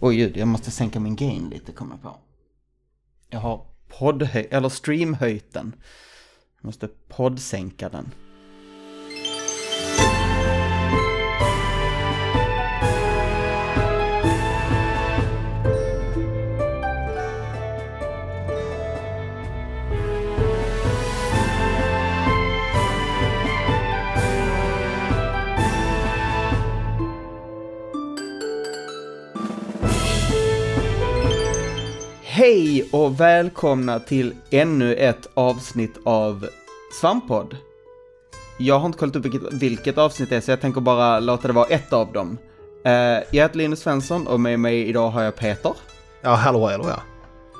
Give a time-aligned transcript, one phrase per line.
[0.00, 2.18] Oj, ljud, jag måste sänka min gain lite, kommer jag på.
[3.28, 5.74] Jag har poddhöj, eller streamhöjt den.
[6.56, 8.10] Jag måste poddsänka den.
[32.36, 36.48] Hej och välkomna till ännu ett avsnitt av
[37.00, 37.56] Svamppodd.
[38.58, 41.48] Jag har inte kollat upp vilket, vilket avsnitt det är så jag tänker bara låta
[41.48, 42.38] det vara ett av dem.
[42.86, 42.92] Uh,
[43.30, 45.72] jag heter Linus Svensson och med mig idag har jag Peter.
[46.22, 47.02] Ja, hallå, hallå ja.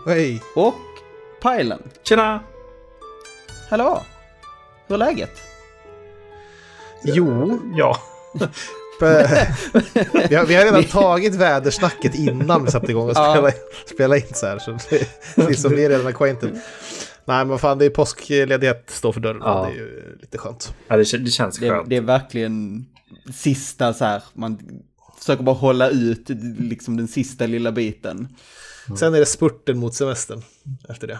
[0.07, 0.43] Hej!
[0.57, 0.75] Och
[1.43, 1.83] Pajlen.
[2.03, 2.41] Tjena!
[3.71, 4.03] Hallå!
[4.87, 5.43] Hur är läget?
[7.05, 7.97] Jo, Ja.
[10.29, 13.51] vi har, vi har redan tagit vädersnacket innan vi satte igång och Ja.
[13.87, 14.59] spela, in så här.
[14.59, 16.61] Så det, liksom, vi är redan acquainted.
[17.25, 19.41] Nej, men fan, det är påskledighet står för dörren.
[19.45, 19.63] Ja.
[19.63, 20.75] Det är ju lite skönt.
[20.89, 21.89] ja det, det känns Det, skönt.
[21.91, 22.87] det är verkligen
[23.35, 24.59] sista så här, man
[25.19, 26.27] försöker bara hålla ut
[26.59, 28.29] liksom den sista lilla biten.
[28.99, 30.43] Sen är det spurten mot semestern
[30.89, 31.19] efter det.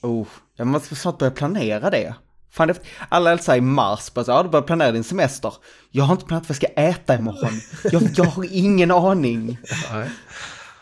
[0.00, 2.14] Oh, jag måste snart börja planera det.
[2.52, 5.52] Fan, det, alla hälsar i mars, bara så, ja, du börjar planera din semester.
[5.90, 7.60] Jag har inte planerat vad jag ska äta imorgon.
[7.92, 9.58] Jag, jag har ingen aning.
[9.92, 10.10] Nej.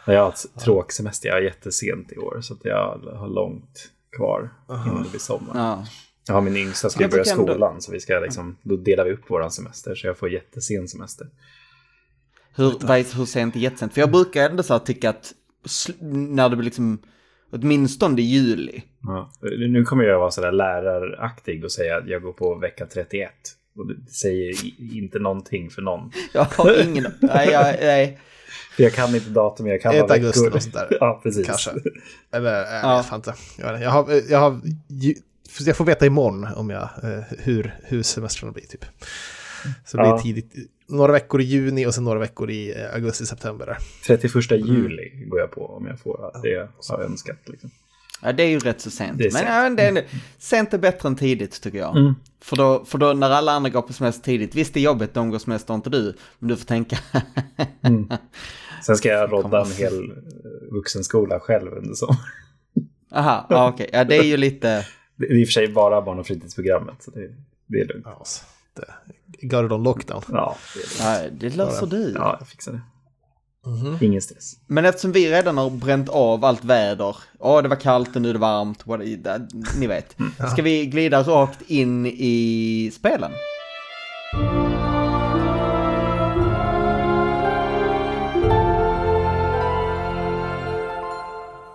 [0.06, 1.28] Jag har ett tråksemester.
[1.28, 5.52] Jag är jättesent i år så att jag har långt kvar innan det blir sommar.
[5.54, 5.86] Ja.
[6.26, 9.04] Jag har min yngsta ska Jag börja ändå- skolan så vi ska liksom, då delar
[9.04, 11.26] vi upp våran semester så jag får jättesen semester.
[12.54, 13.94] Hur, vad är, hur sent är jättesent?
[13.94, 15.32] För jag brukar ändå så här tycka att
[15.64, 16.02] sl-
[16.34, 16.98] när det blir liksom,
[17.52, 18.82] åtminstone i juli.
[19.02, 19.30] Ja.
[19.68, 23.30] Nu kommer jag vara sådär läraraktig och säga att jag går på vecka 31.
[23.76, 24.54] Och det säger
[24.94, 26.10] inte någonting för någon.
[26.32, 28.18] Jag har ingen, nej, jag, nej.
[28.76, 30.56] För jag kan inte datum, jag kan Ett bara augusti veckor.
[30.56, 30.88] och sånt där.
[31.00, 31.46] Ja, precis.
[31.46, 31.70] Kanske.
[32.32, 32.96] Eller, äh, Ja.
[32.96, 33.34] jag vet inte.
[33.58, 34.60] Jag, har, jag, har,
[35.66, 38.84] jag får veta imorgon om jag, eh, hur, hur semestrarna blir typ.
[39.84, 40.18] Så det blir Ja.
[40.18, 40.52] tidigt,
[40.88, 43.66] några veckor i juni och sen några veckor i eh, augusti, september.
[43.66, 43.78] Där.
[44.06, 47.38] 31 juli går jag på om jag får det jag har önskat.
[47.46, 47.70] Liksom.
[48.22, 49.18] Ja, det är ju rätt så sent.
[49.18, 49.48] Det är men sent.
[49.48, 50.04] ja, men det är,
[50.38, 51.96] sent är bättre än tidigt tycker jag.
[51.96, 52.14] Mm.
[52.40, 55.14] För, då, för då när alla andra går på semester tidigt, visst det är jobbigt,
[55.14, 56.98] de går semester inte du, men du får tänka,
[58.82, 60.16] Sen ska jag rodda en hel eh,
[60.70, 62.20] vuxenskola själv under sommaren.
[63.12, 66.02] aha, ja, okej, ja det är ju lite, Det är i och för sig bara
[66.02, 67.28] barn och fritidsprogrammet, så det,
[67.66, 68.06] det är lugnt.
[68.06, 68.24] Ja,
[68.82, 70.22] det, got it on lockdown.
[70.32, 70.56] Ja,
[71.32, 72.12] det löser du.
[72.16, 72.80] ja jag fixar det.
[73.66, 73.98] Mhm.
[74.00, 74.52] Ingen stress.
[74.66, 78.28] Men eftersom vi redan har bränt av allt väder, ja det var kallt och nu
[78.28, 79.00] är det varmt, what,
[79.78, 80.16] ni vet.
[80.52, 83.30] Ska vi glida rakt in i spelen?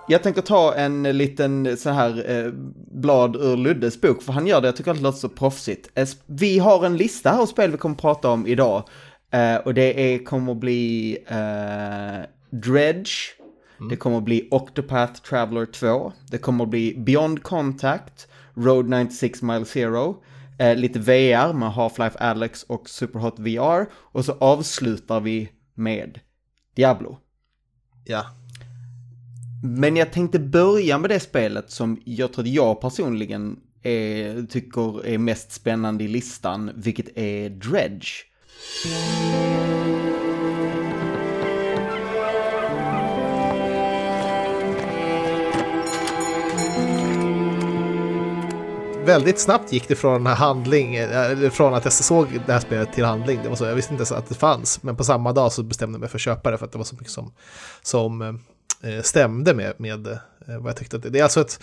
[0.07, 2.51] Jag tänker ta en liten så här eh,
[2.91, 5.89] blad ur Luddes bok, för han gör det, jag tycker att det låter så proffsigt.
[6.25, 8.89] Vi har en lista här av spel vi kommer att prata om idag.
[9.31, 13.11] Eh, och det är, kommer att bli eh, Dredge,
[13.89, 19.41] det kommer att bli Octopath Traveler 2, det kommer att bli Beyond Contact, Road 96
[19.41, 20.23] Mile Zero,
[20.59, 26.19] eh, lite VR med Half-Life Alex och Superhot VR, och så avslutar vi med
[26.75, 27.17] Diablo.
[28.05, 28.25] Ja.
[29.65, 35.05] Men jag tänkte börja med det spelet som jag tror att jag personligen är, tycker
[35.05, 38.07] är mest spännande i listan, vilket är Dredge.
[49.05, 53.05] Väldigt snabbt gick det från handling, eh, från att jag såg det här spelet till
[53.05, 53.39] handling.
[53.43, 55.63] Det var så, jag visste inte ens att det fanns, men på samma dag så
[55.63, 57.33] bestämde jag mig för att köpa det för att det var så mycket som,
[57.81, 58.33] som eh,
[59.01, 60.17] stämde med, med eh,
[60.59, 60.95] vad jag tyckte.
[60.95, 61.59] Att det, det är alltså ett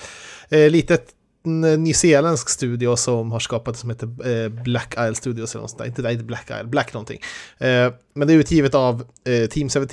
[0.48, 1.06] eh, litet
[1.46, 5.70] mm, nyzeeländsk studio som har skapat det som heter eh, Black Isle Studios eller något
[5.70, 5.86] sånt där.
[5.86, 7.20] Inte, inte Black Isle, Black någonting.
[7.58, 9.86] Eh, men det är utgivet av eh, Team 17,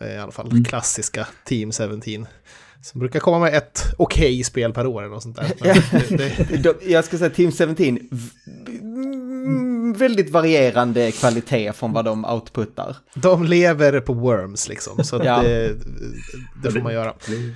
[0.00, 0.64] eh, i alla fall.
[0.64, 2.26] Klassiska Team 17.
[2.82, 5.52] Som brukar komma med ett okej spel per år eller något sånt där.
[6.16, 8.08] Det, det, De- Jag ska säga Team 17, v- mm,
[9.96, 12.96] väldigt varierande kvalitet från vad de outputtar.
[13.14, 15.42] De lever på worms liksom, så att Ja.
[15.42, 15.74] det,
[16.62, 17.14] det får man göra.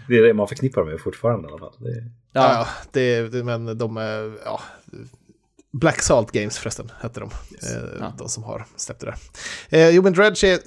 [0.08, 1.75] Det är det man förknippar med fortfarande i alla fall.
[1.79, 4.61] Det, Ja, Ja, det, men de är, ja,
[5.73, 7.31] Black Salt Games förresten, hette de.
[7.62, 8.12] Eh, Ja.
[8.19, 9.17] De som har släppt det där.
[9.79, 10.58] Eh, jo, men Dredge är,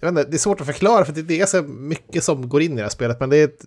[0.00, 2.62] jag vet inte, det är svårt att förklara för det är så mycket som går
[2.62, 3.64] in i det här spelet, men det är ett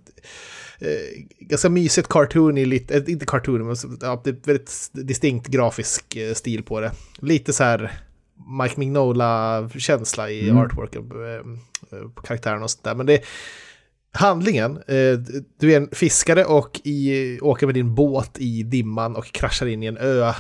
[0.84, 6.16] eh, ganska mysigt cartoony, lite, eh, inte cartoon, men ja, det är väldigt distinkt grafisk
[6.16, 6.92] eh, stil på det.
[7.20, 7.92] Lite så här
[8.62, 10.62] Mike Mignola-känsla i Mm.
[10.62, 12.96] artworken på, eh, på karaktären och sånt där.
[12.96, 13.24] Men det
[14.16, 14.80] handlingen,
[15.60, 19.84] du är en fiskare och i, åker med din båt i dimman och kraschar in
[19.84, 20.34] i en ö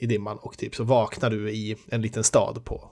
[0.00, 2.90] i dimman och typ så vaknar du i en liten stad på,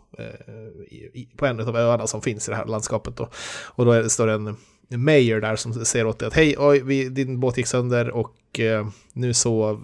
[0.90, 3.16] i, i, på en av öarna som finns i det här landskapet.
[3.16, 3.28] Då.
[3.66, 4.56] Och då står det en
[4.96, 8.60] Mayer där som säger åt dig att hej, oj, vi, din båt gick sönder och
[8.60, 9.80] eh, nu så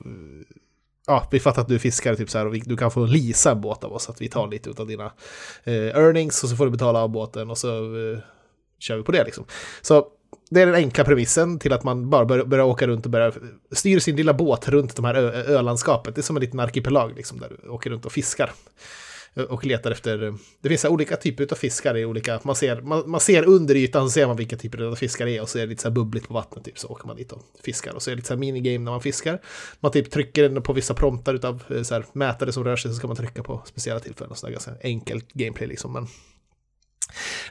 [1.07, 3.07] ja, vi fattar att du är fiskare typ så här och vi, du kan få
[3.07, 5.13] leasa en båt av oss, att vi tar lite av dina
[5.65, 8.19] eh, earnings och så får du betala av båten och så eh,
[8.79, 9.45] kör vi på det liksom.
[9.83, 10.07] Så
[10.51, 13.35] det är den enkla premissen till att man bara börjar, börjar åka runt och börjar
[13.71, 16.15] styra sin lilla båt runt de här ö, ölandskapet.
[16.15, 18.53] Det är som en liten arkipelag liksom, där du åker runt och fiskar.
[19.37, 22.41] Eh, och letar efter, eh, det finns så här olika typer av fiskar i olika,
[22.45, 25.37] man ser, man, man ser under ytan så ser man vilka typer av fiskar det
[25.37, 27.17] är och så är det lite så här bubbligt på vattnet typ så åker man
[27.17, 27.95] dit och fiskar.
[27.95, 29.41] Och så är det lite så här minigame när man fiskar.
[29.81, 32.97] Man typ trycker på vissa promptar utav eh, så här mätare som rör sig så
[32.97, 34.31] ska man trycka på speciella tillfällen.
[34.31, 35.93] Och så där ganska enkelt gameplay liksom.
[35.93, 36.07] Men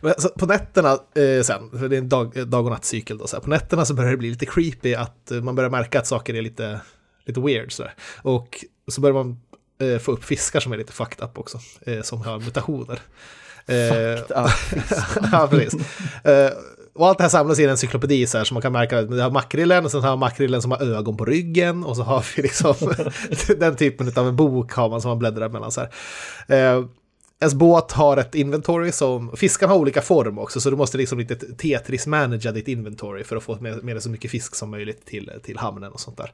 [0.02, 3.28] så alltså, på nätterna eh, sen, för det är en dag, dag och nattcykel då,
[3.28, 6.08] så här, på nätterna så börjar det bli lite creepy att man börjar märka att
[6.08, 6.82] saker är lite,
[7.26, 7.84] lite weird så.
[8.22, 9.42] Och så börjar man
[9.80, 13.00] eh, få upp fiskar som är lite fucked up också, eh, som har mutationer.
[13.66, 13.76] Eh,
[14.30, 14.50] Ja,
[15.32, 15.82] ja, precis.
[16.26, 16.52] Eh,
[16.96, 19.10] och allt det här samlas i en encyklopedi så här, så man kan märka att
[19.10, 22.04] vi har makrillen och sen har man makrillen som har ögon på ryggen och så
[22.04, 22.76] har vi liksom
[23.60, 25.90] den typen av en bok har man som man bläddrar mellan så här.
[27.40, 31.20] Ens båt har ett inventory som, fiskarna har olika form också så du måste liksom
[31.20, 35.06] lite Tetris-managea ditt inventory för att få med, med dig så mycket fisk som möjligt
[35.06, 36.32] till, till hamnen och sånt där.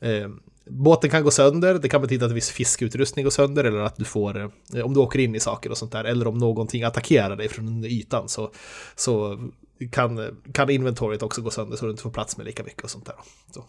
[0.00, 0.28] Eh,
[0.64, 4.04] båten kan gå sönder, det kan betyda att viss fiskutrustning går sönder eller att du
[4.04, 7.36] får, eh, om du åker in i saker och sånt där, eller om någonting attackerar
[7.36, 8.50] dig från ytan så,
[8.96, 9.40] så
[9.88, 12.90] kan, kan inventoriet också gå sönder så du inte får plats med lika mycket och
[12.90, 13.16] sånt där.
[13.54, 13.64] Så.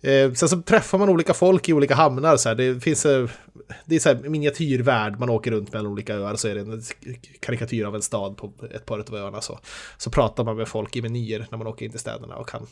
[0.00, 2.36] Eh, sen så träffar man olika folk i olika hamnar.
[2.36, 2.56] Så här.
[2.56, 3.28] Det finns eh,
[3.84, 6.82] det är så här miniatyrvärld, man åker runt mellan olika öar så är det en
[7.40, 9.40] karikatyr av en stad på ett par av öarna.
[9.40, 9.58] Så,
[9.96, 12.66] så pratar man med folk i menyer när man åker in till städerna och kan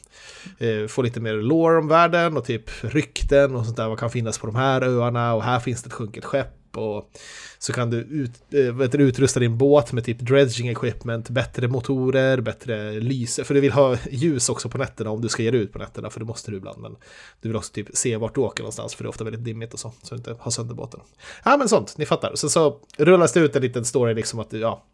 [0.58, 3.88] eh, få lite mer lore om världen och typ rykten och sånt där.
[3.88, 6.48] Vad kan finnas på de här öarna och här finns det ett sjunket skepp.
[6.76, 7.10] Och
[7.58, 11.68] så kan du ut, äh, vet du, utrusta din båt med typ dredging equipment, bättre
[11.68, 13.44] motorer, bättre lyse.
[13.44, 15.78] För du vill ha ljus också på nätterna om du ska ge dig ut på
[15.78, 16.82] nätterna, för det måste du ibland.
[16.82, 16.96] Men
[17.40, 19.74] du vill också typ se vart du åker någonstans, för det är ofta väldigt dimmigt
[19.74, 21.00] och så, så du inte har sönder båten.
[21.44, 22.34] Ja, men sånt, ni fattar.
[22.34, 24.84] Sen så rullas det ut en liten story liksom att, ja,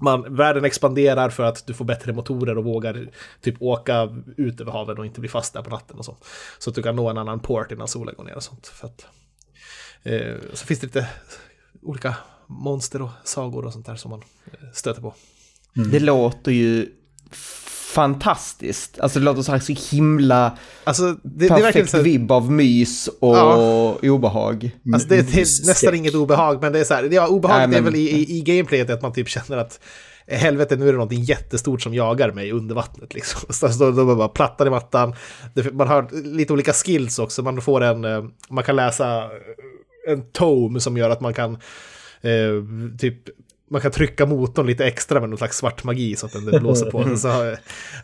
[0.00, 3.08] man, världen expanderar för att du får bättre motorer och vågar
[3.40, 6.16] typ åka ut över haven och inte bli fast där på natten och så.
[6.58, 8.66] Så att du kan nå en annan port innan solen går ner och sånt.
[8.66, 9.06] För att,
[10.02, 11.06] eh, så finns det lite
[11.82, 12.14] olika
[12.46, 15.14] monster och sagor och sånt där som man eh, stöter på.
[15.92, 16.86] Det låter ju
[17.94, 19.00] fantastiskt.
[19.00, 22.32] Alltså det låter så här så himla Alltså, det, det är verkligen perfekt så, vibb
[22.32, 23.96] av mys och Ja.
[24.02, 24.70] obehag.
[24.94, 27.78] alltså det, det är nästan inget obehag, men det är så här, ja, obehaget Nej,
[27.78, 29.80] är men- väl i, i, i gameplayet att man typ känner att
[30.26, 33.14] eh, helvete, nu är det någonting jättestort som jagar mig under vattnet.
[33.14, 33.40] Liksom.
[33.52, 35.14] Så då, då bara plattar i mattan.
[35.54, 37.42] Det, man har lite olika skills också.
[37.42, 39.30] Man får en, eh, man kan läsa
[40.08, 41.52] en tome som gör att man kan
[42.20, 42.64] eh,
[42.98, 43.18] typ
[43.70, 46.90] man kan trycka motorn lite extra med någon slags svart magi så att den blåser
[46.90, 47.02] på.
[47.02, 47.44] Sen så har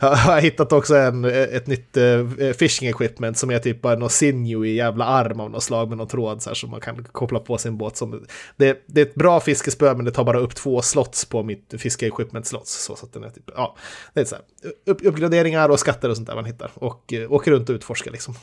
[0.01, 3.97] jag, har jag hittat också en, ett nytt eh, fishing equipment som är typ bara
[3.97, 6.81] någon sinew i jävla arm av något slag med någon tråd så här som man
[6.81, 7.97] kan koppla på sin båt.
[7.97, 8.25] Som,
[8.57, 11.75] det, det är ett bra fiskespö men det tar bara upp två slots på mitt
[11.79, 12.85] fiske equipment slots.
[12.85, 13.77] Så, så att den är typ, ja,
[14.15, 14.45] det är så här,
[14.87, 16.71] upp, uppgraderingar och skatter och sånt där man hittar.
[16.75, 18.35] Och eh, åker runt och utforskar liksom.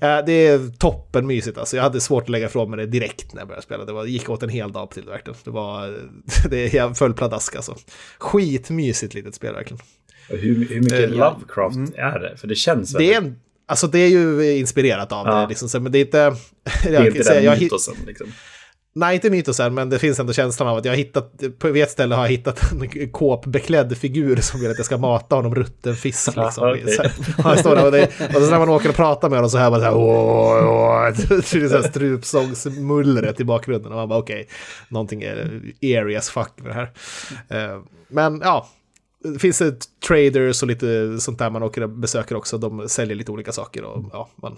[0.00, 1.76] Ja, det är toppen mysigt alltså.
[1.76, 3.84] Jag hade svårt att lägga ifrån mig det direkt när jag började spela.
[3.84, 5.38] Det var, gick åt en hel dag till det verkligen.
[5.44, 5.98] Det var,
[6.50, 7.76] det är full pladask alltså.
[8.18, 9.82] Skitmysigt litet spel verkligen.
[10.28, 11.06] Hur, hur mycket ja.
[11.06, 12.36] Lovecraft är det?
[12.36, 13.32] För det känns Det är väldigt...
[13.32, 15.34] en, alltså det är ju inspirerat av Ja.
[15.40, 16.18] det liksom, men det är inte...
[16.82, 18.26] Det är jag inte den jag, mytosen liksom.
[18.98, 21.90] Nej, inte mytosen, men det finns ändå känslan av att jag har hittat, på ett
[21.90, 25.96] ställe har jag hittat en kåpbeklädd figur som vill att jag ska mata honom rutten
[25.96, 26.26] fisk.
[26.36, 26.68] Liksom.
[26.68, 26.94] Ja, okej.
[26.94, 27.12] Så här,
[27.42, 28.04] han står där och, det,
[28.36, 30.68] och så när man åker och pratar med honom så hör man så här, åh,
[30.68, 33.92] åh, det är så här strupsångsmullret i bakgrunden.
[33.92, 34.48] Och man bara okej,
[34.88, 36.92] någonting är eerie as fuck med det här.
[37.48, 38.68] Eh, Men ja,
[39.24, 42.58] det finns ett traders och lite sånt där man åker och besöker också.
[42.58, 44.56] De säljer lite olika saker och ja, man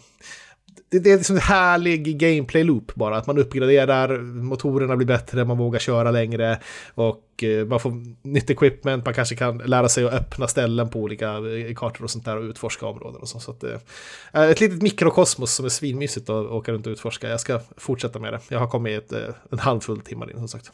[0.89, 3.17] det, det är liksom en härlig gameplay-loop bara.
[3.17, 6.59] Att man uppgraderar, motorerna blir bättre, man vågar köra längre
[6.95, 7.93] och eh, man får
[8.29, 12.11] nytt equipment, man kanske kan lära sig att öppna ställen på olika eh, kartor och
[12.11, 13.41] sånt där och utforska områden och så.
[13.41, 17.29] så att, eh, ett litet mikrokosmos som är svinmysigt att åka runt och utforska.
[17.29, 18.41] Jag ska fortsätta med det.
[18.49, 20.71] Jag har kommit ett, en handfull timmar in som sagt.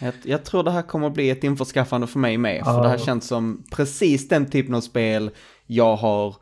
[0.00, 2.82] Jag, jag tror det här kommer att bli ett införskaffande för mig med, för Ja.
[2.82, 5.30] det här känns som precis den typen av spel
[5.66, 6.36] jag har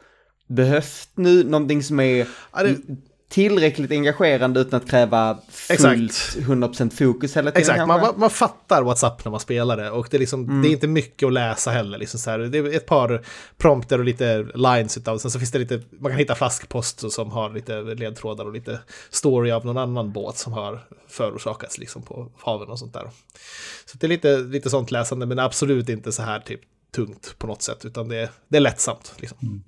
[0.46, 2.76] behövt nu, någonting som är Ja, det,
[3.28, 7.60] tillräckligt engagerande utan att kräva fullt 100% fokus hela tiden.
[7.60, 10.62] Exakt, man, man, fattar WhatsApp när man spelar det och det är, liksom, mm.
[10.62, 11.98] det är inte mycket att läsa heller.
[11.98, 12.38] Liksom så här.
[12.38, 13.24] Det är ett par
[13.58, 17.30] prompter och lite lines utav, sen så finns det lite, man kan hitta flaskpost som
[17.30, 18.78] har lite ledtrådar och lite
[19.10, 23.10] story av någon annan båt som har förorsakats liksom på haven och sånt där.
[23.86, 26.60] Så det är lite, lite sånt läsande, men absolut inte så här typ
[26.94, 29.14] tungt på något sätt, utan det, det är lättsamt.
[29.16, 29.38] Liksom.
[29.42, 29.62] Mm.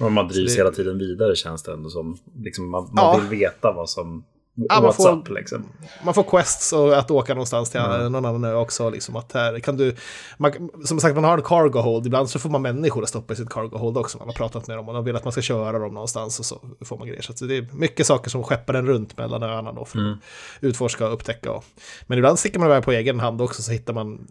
[0.00, 0.60] Och man drivs det...
[0.60, 2.18] hela tiden vidare känns det ändå som.
[2.44, 3.18] Liksom man, man ja.
[3.18, 4.24] vill veta vad som...
[4.68, 5.68] Ja, man, får, up, liksom.
[6.04, 8.12] man får quests och att åka någonstans till mm.
[8.12, 8.90] någon annan ö också.
[8.90, 9.96] Liksom, att här kan du,
[10.38, 10.52] man,
[10.84, 12.06] som sagt, man har en cargo hold.
[12.06, 14.18] Ibland så får man människor att stoppa i sitt cargo hold också.
[14.18, 16.44] Man har pratat med dem och de vill att man ska köra dem någonstans och
[16.46, 17.22] så får man grejer.
[17.22, 20.12] Så det är mycket saker som skeppar en runt mellan öarna då för mm.
[20.12, 20.18] att
[20.64, 21.52] utforska och upptäcka.
[21.52, 21.64] Och,
[22.06, 24.26] men ibland sticker man iväg på egen hand också så hittar man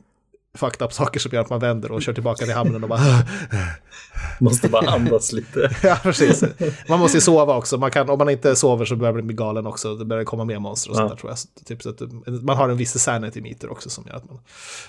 [0.55, 2.99] fucked up saker som gör att man vänder och kör tillbaka till hamnen och bara...
[4.39, 5.75] måste bara andas lite.
[5.83, 6.43] ja, precis.
[6.89, 7.77] Man måste ju sova också.
[7.77, 9.95] Man kan, om man inte sover så börjar man bli galen också.
[9.95, 10.99] Det börjar komma mer monster och ja.
[10.99, 11.39] sånt där tror jag.
[11.39, 12.01] Så, typ, så att,
[12.43, 14.39] man har en viss sanity meter också som gör att man...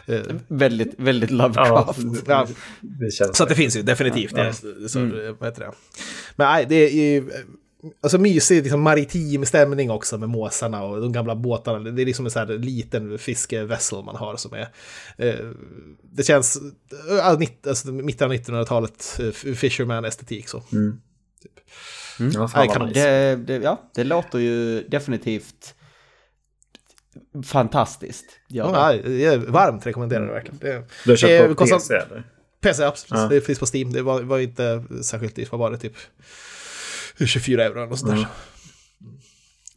[0.06, 1.98] Eh, väldigt, väldigt Lovecraft.
[2.26, 2.46] Ja,
[3.18, 3.32] ja.
[3.32, 4.32] så att det finns ju definitivt.
[4.36, 4.44] Ja.
[4.44, 5.36] Det, så, mm.
[5.38, 5.72] vad heter det?
[6.36, 7.30] Men nej, det är ju
[8.00, 11.90] alltså mysig liksom maritim stämning också med måsarna och de gamla båtarna.
[11.90, 14.68] Det är liksom en sån här liten fiskevessel man har som är...
[15.16, 15.46] Eh,
[16.02, 16.58] det känns...
[17.10, 20.62] Äh, alltså, mitten av 1900-talet, eh, Fisherman-estetik så.
[20.72, 21.00] Mm.
[21.42, 21.52] Typ.
[22.20, 22.32] Mm.
[22.32, 25.74] Ja, fan det, det, ja, det låter ju definitivt
[27.44, 28.24] fantastiskt.
[28.48, 30.58] Ja, ja, varmt rekommenderar det verkligen.
[30.58, 32.24] Det, du har köpt på PC eller?
[32.60, 33.22] PC, absolut.
[33.22, 33.28] Ja.
[33.28, 33.92] Det finns på Steam.
[33.92, 35.52] Det var, var inte särskilt dyrt.
[35.52, 35.78] Vad var det?
[35.78, 35.96] Typ
[37.18, 38.12] 24 euro eller sådär.
[38.12, 38.26] Mm.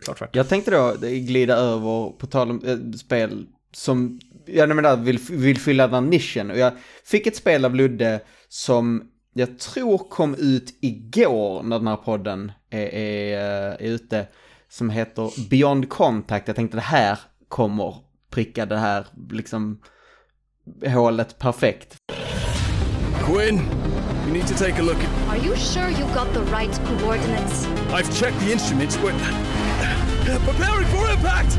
[0.03, 0.35] Klart värt.
[0.35, 5.59] Jag tänkte då glida över, på tal om äh, spel som, jag menar, vill, vill
[5.59, 6.51] fylla den nischen.
[6.51, 8.19] Och jag fick ett spel av Ludde
[8.49, 14.27] som jag tror kom ut igår när den här podden är, är, är ute.
[14.69, 16.47] Som heter Beyond Contact.
[16.47, 17.95] Jag tänkte det här kommer
[18.29, 19.79] pricka det här liksom
[20.85, 21.97] hålet perfekt.
[23.25, 23.88] Quinn!
[24.29, 25.29] You need to take a look at...
[25.29, 27.65] Are you sure you got the right coordinates?
[27.91, 29.13] I've checked the instruments, but...
[30.45, 31.57] Preparing for impact!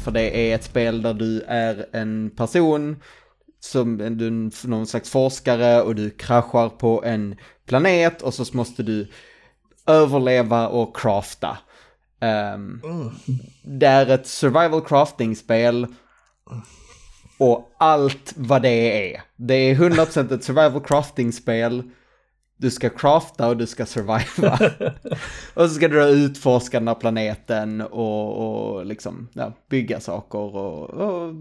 [0.00, 3.02] För det är ett spel där du är en person
[3.60, 8.82] som du är någon slags forskare och du kraschar på en planet och så måste
[8.82, 9.08] du
[9.86, 11.58] överleva och crafta.
[12.20, 13.10] Um, mm.
[13.62, 15.86] Det är ett survival crafting-spel
[17.38, 19.22] och allt vad det är.
[19.36, 21.82] Det är 100% ett survival crafting-spel.
[22.56, 24.58] Du ska crafta och du ska surviva.
[25.54, 30.90] och så ska du utforska den här planeten och, och liksom ja, bygga saker och,
[30.90, 31.34] och...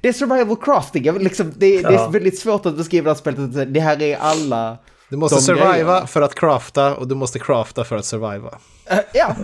[0.00, 1.90] Det är survival crafting, liksom, det, ja.
[1.90, 3.74] det, är väldigt svårt att beskriva det här spelet.
[3.74, 4.78] Det här är alla...
[5.08, 6.06] Du måste surviva grejerna.
[6.06, 8.58] för att crafta och du måste crafta för att surviva.
[8.92, 9.36] Uh, ja,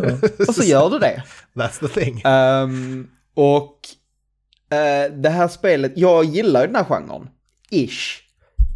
[0.48, 1.22] och så gör du det.
[1.54, 2.22] That's the thing.
[2.24, 3.78] Um, och
[4.72, 7.28] Uh, det här spelet, jag gillar ju den här genren.
[7.70, 8.22] Ish.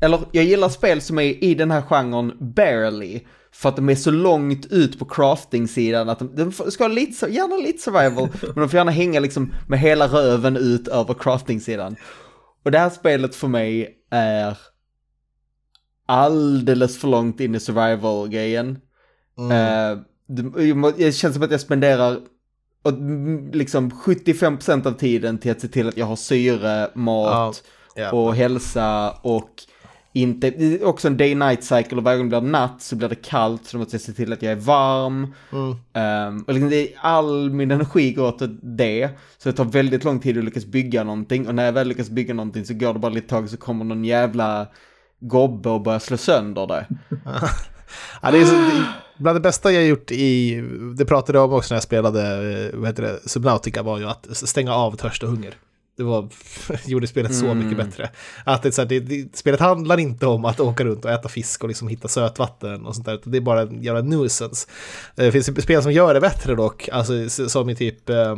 [0.02, 3.20] Eller jag gillar spel som är i den här genren barely.
[3.52, 7.26] För att de är så långt ut på crafting-sidan att de, de ska ha lite,
[7.26, 11.96] gärna lite survival, men de får gärna hänga liksom med hela röven ut över crafting-sidan.
[12.64, 14.58] Och det här spelet för mig är
[16.06, 18.78] alldeles för långt in i survival-grejen.
[19.38, 19.50] Mm.
[19.50, 22.20] Uh, det, det känns som att jag spenderar
[22.86, 22.92] och
[23.52, 27.62] liksom 75% av tiden till att se till att jag har syre, mat
[27.94, 28.12] ja, ja.
[28.12, 29.50] och hälsa och
[30.12, 33.66] inte, också en day-night cycle och varje gång det blir natt så blir det kallt
[33.66, 35.34] så då måste jag se till att jag är varm.
[35.52, 35.68] Mm.
[36.28, 39.10] Um, och liksom det, all min energi går åt det.
[39.38, 42.10] Så det tar väldigt lång tid att lyckas bygga någonting och när jag väl lyckas
[42.10, 44.66] bygga någonting så går det bara lite tag så kommer någon jävla
[45.20, 46.86] gobbe och börjar slå sönder det.
[48.22, 48.82] ja, det är så,
[49.16, 50.61] bland det bästa jag gjort i,
[50.96, 54.04] det pratade jag om också när jag spelade eh, vad heter det, Subnautica, var ju
[54.04, 55.54] att stänga av törst och hunger.
[55.96, 56.28] Det var,
[56.87, 57.58] gjorde spelet så mm.
[57.58, 58.11] mycket bättre.
[58.44, 61.28] Att det, så här, det, det, spelet handlar inte om att åka runt och äta
[61.28, 63.20] fisk och liksom hitta sötvatten och sånt där.
[63.25, 64.68] Det är bara en jävla nuisance.
[65.14, 68.37] Det finns spel som gör det bättre dock, alltså som i typ eh,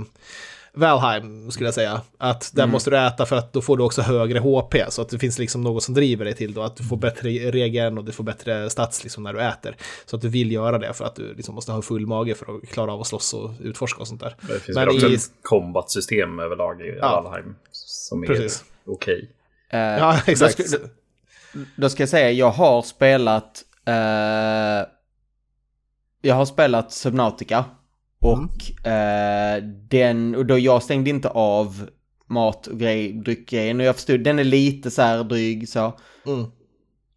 [0.79, 2.01] Valheim skulle jag säga.
[2.19, 2.73] Att där mm.
[2.73, 4.75] måste du äta för att då får du också högre HP.
[4.89, 7.29] Så att det finns liksom något som driver dig till då att du får bättre
[7.29, 9.77] regen och du får bättre stats liksom när du äter.
[10.07, 12.57] Så att du vill göra det för att du liksom måste ha full mage för
[12.57, 14.37] att klara av att slåss och utforska och sånt där.
[14.41, 15.15] Det finns Men också i...
[15.15, 18.51] ett combat-system överlag i ja, Valheim som är okej.
[18.87, 19.19] Okay.
[19.21, 19.29] Uh,
[19.71, 20.59] eh, ja, exakt.
[20.59, 20.79] Då ska,
[21.77, 24.89] då ska, jag säga, jag har spelat uh,
[26.21, 27.65] jag har spelat Subnautica
[28.21, 28.39] och,
[28.85, 29.57] mm.
[29.57, 31.91] eh, den, och då jag stängde inte av
[32.27, 35.99] mat och grej, dryckgrejen och jag förstod, den är lite så här dryg så.
[36.27, 36.47] Mm.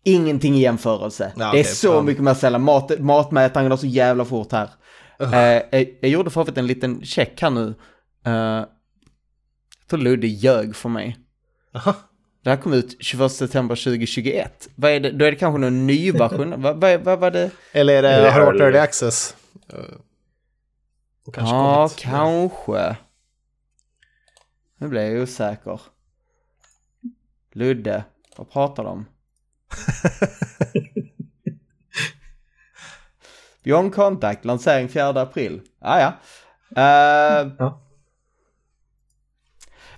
[0.03, 1.34] ingenting i jämförelse.
[1.36, 2.05] Ja, det är så fan.
[2.05, 2.62] mycket mer sällan.
[2.63, 4.70] Mat, matmätaren går så jävla fort här.
[5.20, 7.75] Eh, jag, jag gjorde för övrigt en liten check här nu.
[8.27, 8.34] Uh,
[9.79, 11.17] jag tror Ludde ljög för mig.
[11.74, 11.96] Aha.
[12.43, 14.70] Det här kom ut 21 september 2021.
[14.75, 15.12] Vad är det?
[15.12, 16.53] Då är det kanske någon ny version.
[16.62, 17.50] vad, vad, vad var det?
[17.72, 18.65] Eller är det, Eller har det varit early.
[18.65, 19.36] early access?
[21.28, 22.98] Och kanske ja, kanske.
[24.78, 25.82] Nu blir jag osäker.
[27.54, 28.04] Ludde,
[28.38, 29.06] vad pratar de om?
[33.63, 35.62] Beyond Contact, lansering 4 april.
[35.80, 36.13] Ah, ja.
[36.75, 37.82] Eh, Ja.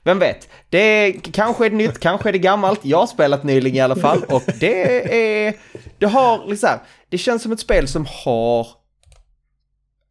[0.05, 0.49] Vem vet?
[0.69, 2.85] Det är, kanske är det nytt, kanske är det gammalt.
[2.85, 5.55] Jag har spelat nyligen i alla fall och det är...
[5.97, 6.69] Det har liksom...
[7.09, 8.67] Det känns som ett spel som har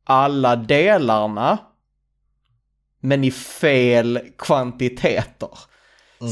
[0.05, 1.59] alla delarna
[3.01, 5.49] men i fel kvantiteter.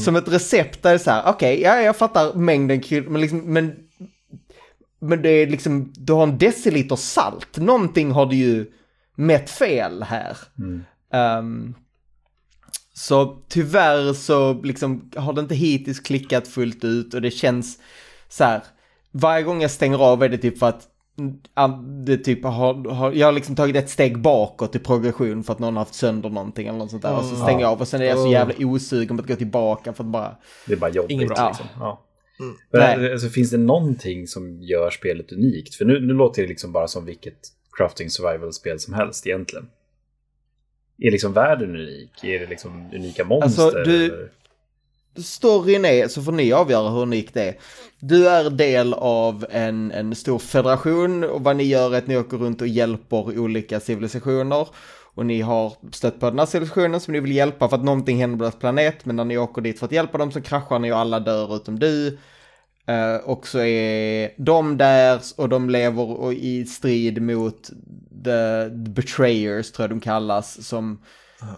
[0.03, 3.21] Som ett recept där det är så här, okej, ja jag fattar mängden kryddor, men
[3.21, 3.75] liksom, men,
[5.01, 8.71] men det är liksom, du har en deciliter salt, någonting har du ju
[9.15, 10.37] mätt fel här.
[11.13, 11.75] Ehm,
[12.93, 17.79] så tyvärr så liksom har det inte hittills klickat fullt ut och det känns
[18.29, 18.63] så här,
[19.11, 20.90] varje gång jag stänger av är det typ för att mm,
[22.05, 25.59] det typ har, har, jag har liksom tagit ett steg bakåt i progression för att
[25.59, 27.17] någon har haft sönder någonting eller något sånt där.
[27.17, 29.35] Och så stänger jag av och sen är jag så jävla osugen på att gå
[29.35, 30.35] tillbaka för att bara...
[30.67, 31.11] Det är bara jobbigt.
[31.11, 31.47] Inget bra.
[31.47, 31.65] Liksom.
[31.79, 32.05] Ja.
[32.71, 32.97] Nej.
[32.97, 35.75] Men, alltså, finns det någonting som gör spelet unikt?
[35.75, 37.39] För nu, nu låter det liksom bara som vilket
[37.77, 39.69] crafting survival-spel som helst egentligen.
[40.97, 42.23] Är liksom världen unik?
[42.23, 43.63] Är det liksom unika monster?
[43.63, 44.29] Alltså, du- eller?
[45.17, 47.55] Storyn är, så får ni avgöra hur unikt det är.
[47.99, 52.17] Du är del av en, en stor federation och vad ni gör är att ni
[52.17, 54.67] åker runt och hjälper olika civilisationer.
[55.13, 58.17] Och ni har stött på den här civilisationen som ni vill hjälpa för att någonting
[58.17, 59.05] händer på deras planet.
[59.05, 61.55] Men när ni åker dit för att hjälpa dem så kraschar ni och alla dör
[61.55, 62.17] utom du.
[62.87, 67.69] Eh, och så är de där och de lever i strid mot
[68.23, 71.01] the, the betrayers tror jag de kallas som,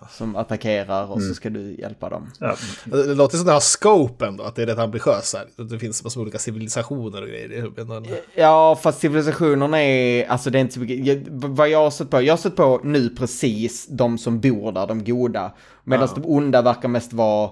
[0.09, 2.31] som attackerar och så ska du hjälpa dem.
[2.39, 5.35] Ja, Det det låter som det har scope ändå, att det är rätt ambitiöst.
[5.35, 5.63] Här.
[5.63, 8.23] Det finns massor olika civilisationer och grejer i huvudet.
[8.35, 12.09] Ja, fast civilisationerna är, alltså det är inte så mycket, jag, vad jag har sett
[12.09, 15.53] på, jag har sett på nu precis de som bor där, de goda.
[15.83, 16.21] Medan Ja.
[16.21, 17.51] de onda verkar mest vara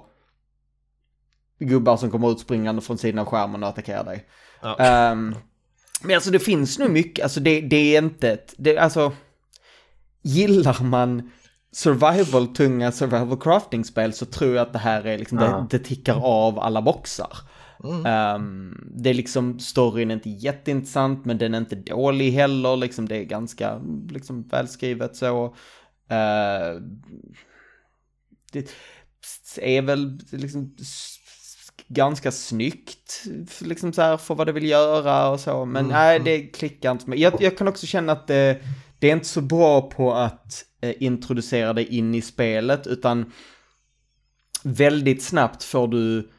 [1.59, 4.25] gubbar som kommer ut springande från sidan av skärmen och attackerar dig.
[4.61, 4.75] Ja.
[4.79, 5.35] Ehm,
[6.03, 9.11] men alltså det finns nu mycket, alltså det, det är inte ett, det, alltså
[10.21, 11.31] gillar man
[11.73, 15.37] survival, tunga survival crafting-spel så tror jag att det här är liksom,
[15.69, 17.37] det, det tickar av alla boxar.
[18.05, 23.07] Ehm, det är liksom, storyn är inte jätteintressant men den är inte dålig heller, liksom
[23.07, 25.45] det är ganska liksom, välskrivet så.
[26.09, 26.81] Eh,
[28.51, 28.71] det
[29.61, 30.75] är väl liksom
[31.87, 33.23] ganska snyggt,
[33.61, 37.09] liksom så här för vad det vill göra och så, men nej det klickar inte.
[37.09, 38.61] med- Jag, jag kan också känna att det,
[38.99, 43.31] det är inte så bra på att introducera det in i spelet, utan
[44.63, 46.29] väldigt snabbt får du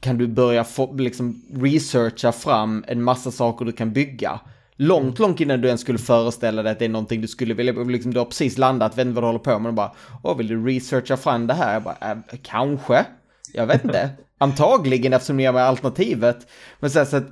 [0.00, 4.40] kan du börja få, liksom researcha fram en massa saker du kan bygga.
[4.76, 7.72] Långt, långt innan du ens skulle föreställa dig att det är någonting du skulle vilja,
[7.72, 10.36] liksom du har precis landat, vet inte vad du håller på med och bara, åh
[10.36, 11.72] vill du researcha fram det här?
[11.72, 13.06] Jag bara, äh, kanske,
[13.52, 14.10] jag vet inte.
[14.38, 16.46] Antagligen eftersom ni ger mig alternativet.
[16.80, 17.28] Men så, här, så att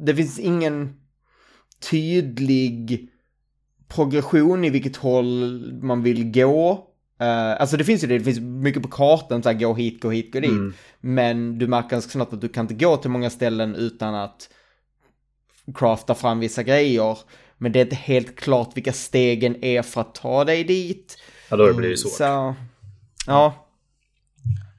[0.00, 0.94] det finns ingen
[1.90, 3.08] tydlig
[3.94, 6.86] progression i vilket håll man vill gå.
[7.20, 10.02] Eh, alltså det finns ju det, det finns mycket på kartan, så här, gå hit,
[10.02, 10.50] gå hit, gå dit.
[10.50, 10.72] Mm.
[11.00, 14.48] Men du märker ganska snabbt att du kan inte gå till många ställen utan att
[15.74, 17.18] crafta fram vissa grejer.
[17.58, 21.18] Men det är inte helt klart vilka stegen är för att ta dig dit.
[21.50, 22.12] ja, då blir det svårt.
[22.12, 22.54] Så,
[23.26, 23.54] ja.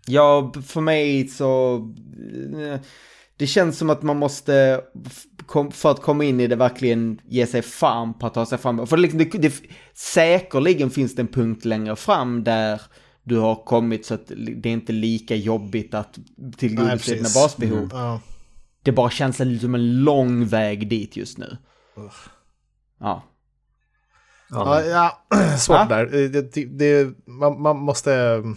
[0.08, 1.76] Ja, för mig så...
[2.74, 2.80] eh,
[3.38, 4.82] Det känns som att man måste,
[5.48, 8.58] kom- för att komma in i det, verkligen ge sig fan på att ta sig
[8.58, 8.88] fram.
[8.88, 9.54] För det, liksom, det, det,
[9.94, 12.82] säkerligen finns det en punkt längre fram där
[13.24, 14.28] du har kommit så att
[14.58, 16.20] det är inte lika jobbigt att
[16.58, 17.90] tillgodose dina basbehov.
[17.92, 18.22] Ja.
[18.84, 21.58] Det bara känns en- som en lång väg dit just nu.
[21.96, 22.10] Ja.
[23.00, 23.24] Ja,
[24.50, 25.86] Ja, ja, svårt Va?
[25.86, 26.06] där.
[26.06, 28.56] Det, det, det, man, man måste mm,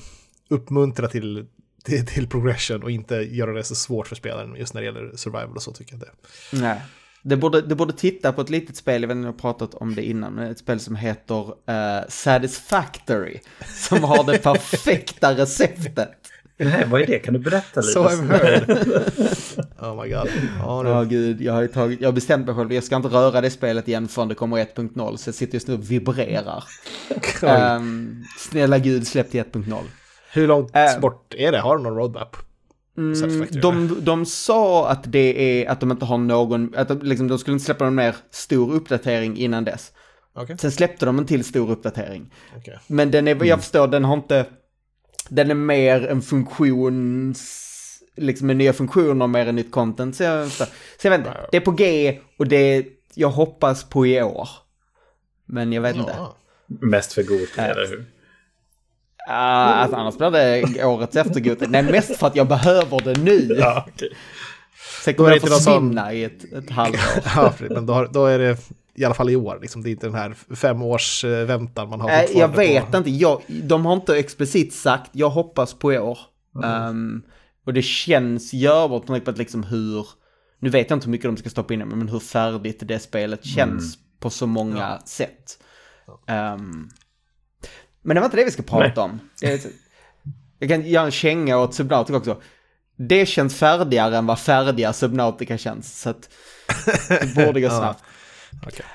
[0.50, 1.46] uppmuntra till,
[1.86, 5.16] till, till progression och inte göra det så svårt för spelaren just när det gäller
[5.16, 6.10] survival och så tycker jag inte.
[6.52, 6.80] Nej.
[7.22, 9.52] Det borde, det borde titta på ett litet spel, jag vet inte om jag har
[9.52, 13.38] pratat om det innan, men ett spel som heter eh, Satisfactory.
[13.74, 16.10] Som har det perfekta receptet.
[16.58, 17.18] Nej, vad är det?
[17.18, 17.92] Kan du berätta lite?
[17.92, 18.70] So I've heard.
[19.78, 20.28] oh my god.
[20.58, 21.08] Ja, Ja nu.
[21.08, 23.88] gud, jag har tagit, jag har bestämt mig själv, jag ska inte röra det spelet
[23.88, 26.64] igen förrän det kommer 1.0, så jag sitter just nu och vibrerar.
[27.42, 29.76] Ehm, snälla gud, släpp till 1.0.
[30.36, 31.00] Hur långt äh.
[31.00, 31.58] bort är det?
[31.58, 32.36] Har du någon roadmap?
[32.98, 37.28] Mm, de, de sa att det är att de inte har någon, att de, liksom,
[37.28, 39.92] de skulle inte släppa någon mer stor uppdatering innan dess.
[40.34, 40.56] Okay.
[40.58, 42.32] Sen släppte de en till stor uppdatering.
[42.56, 42.74] Okay.
[42.86, 43.58] Men den är, jag mm.
[43.58, 44.44] förstår, den har inte,
[45.28, 47.62] den är mer en funktions,
[48.16, 50.16] liksom med nya funktioner mer än nytt content.
[50.16, 50.66] Så jag, så
[51.02, 54.48] jag vet inte, det är på G och det, jag hoppas på i år.
[55.46, 56.02] Men jag vet ja.
[56.02, 56.86] inte.
[56.86, 58.15] Mest för god, äh, eller hur?
[59.28, 61.70] Uh, alltså, annars blir det årets eftergot.
[61.70, 63.56] Nej, mest för att jag behöver det nu.
[63.58, 64.08] Ja, okay.
[65.04, 66.14] Sen kommer det försvinna som...
[66.14, 67.00] i ett, ett halvår.
[67.34, 68.58] ja, men då, då, är det
[68.94, 69.58] i alla fall i år.
[69.62, 69.82] Liksom.
[69.82, 72.10] Det är inte den här femårs väntan man har.
[72.10, 72.96] Äh, jag vet på.
[72.96, 73.10] inte.
[73.10, 75.10] Jag, de har inte explicit sagt.
[75.12, 76.18] Jag hoppas på i år.
[76.54, 76.88] Mm.
[76.88, 77.22] Um,
[77.66, 80.06] och det känns görbart på att liksom hur...
[80.58, 83.44] Nu vet jag inte hur mycket de ska stoppa in men hur färdigt det spelet
[83.44, 84.06] känns mm.
[84.20, 85.06] på så många ja.
[85.06, 85.58] sätt.
[86.28, 86.88] Um,
[88.06, 89.10] men det var inte det vi ska prata Nej.
[89.10, 89.20] om.
[90.58, 92.36] Jag kan göra en känga åt Subnautica också.
[92.96, 96.00] Det känns färdigare än vad färdiga Subnautica känns.
[96.00, 96.30] Så att
[97.08, 98.04] det borde gå snabbt.
[98.66, 98.86] okay.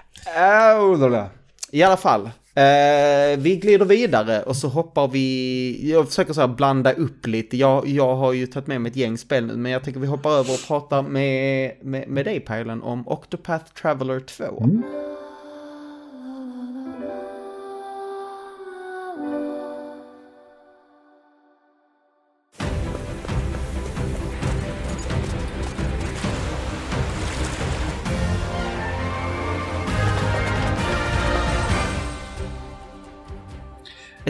[1.72, 2.30] I alla fall.
[2.56, 7.58] Eh, vi glider vidare och så hoppar vi, jag försöker så här blanda upp lite,
[7.58, 10.08] jag, jag har ju tagit med mig ett gäng spel nu, men jag tänker vi
[10.08, 14.44] hoppar över och pratar med, med, med dig Pajlen om Octopath Traveler 2.
[14.64, 15.11] Mm.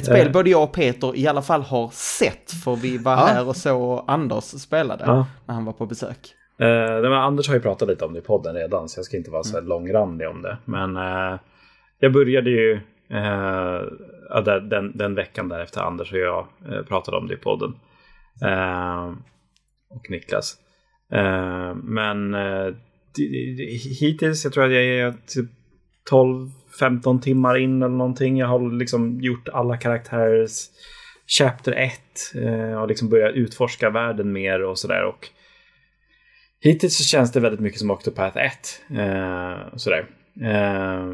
[0.01, 0.33] Ett spel eh.
[0.33, 3.25] både jag och Peter i alla fall har sett, för vi var ja.
[3.25, 5.27] här och så Anders spelade ja.
[5.45, 6.35] när han var på besök.
[6.61, 9.31] Uh, Anders har ju pratat lite om det i podden redan, så jag ska inte
[9.31, 9.69] vara så mm.
[9.69, 10.57] långrandig om det.
[10.65, 11.39] Men uh,
[11.99, 12.73] jag började ju
[13.11, 17.73] uh, den, den, veckan där efter Anders och jag uh, pratade om det i podden.
[19.89, 20.57] och Niklas.
[21.83, 22.35] men
[23.99, 25.49] hittills, jag tror att jag är typ
[26.09, 28.37] 12 15 timmar in eller någonting.
[28.37, 30.69] Jag har liksom gjort alla karaktärers
[31.27, 31.93] Chapter 1
[32.35, 35.03] eh, och liksom börjat utforska världen mer och sådär.
[35.03, 35.29] Och
[36.59, 38.51] hittills så känns det väldigt mycket som Octopath 1.
[38.89, 40.05] Eh, sådär.
[40.41, 41.13] Eh,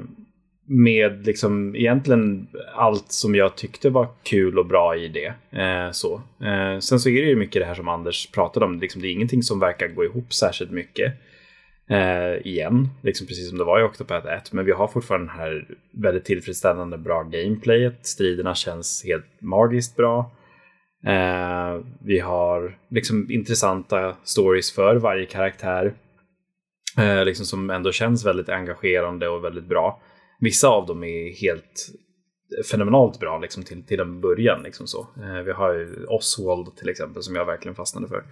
[0.69, 5.59] med liksom egentligen allt som jag tyckte var kul och bra i det.
[5.61, 6.21] Eh, så.
[6.41, 8.79] Eh, sen så är det ju mycket det här som Anders pratade om.
[8.79, 11.13] Liksom, det är ingenting som verkar gå ihop särskilt mycket
[11.89, 14.53] eh, igen, liksom precis som det var i Octopath 1.
[14.53, 18.05] Men vi har fortfarande den här väldigt tillfredsställande bra gameplayet.
[18.05, 20.31] Striderna känns helt magiskt bra.
[21.05, 25.93] Eh, vi har liksom intressanta stories för varje karaktär.
[26.97, 30.01] Eh, liksom som ändå känns väldigt engagerande och väldigt bra.
[30.39, 31.87] Vissa av dem är helt
[32.71, 34.63] fenomenalt bra liksom, till, till en början.
[34.63, 35.07] Liksom så.
[35.21, 38.23] Eh, vi har ju Oswald till exempel som jag verkligen fastnade för.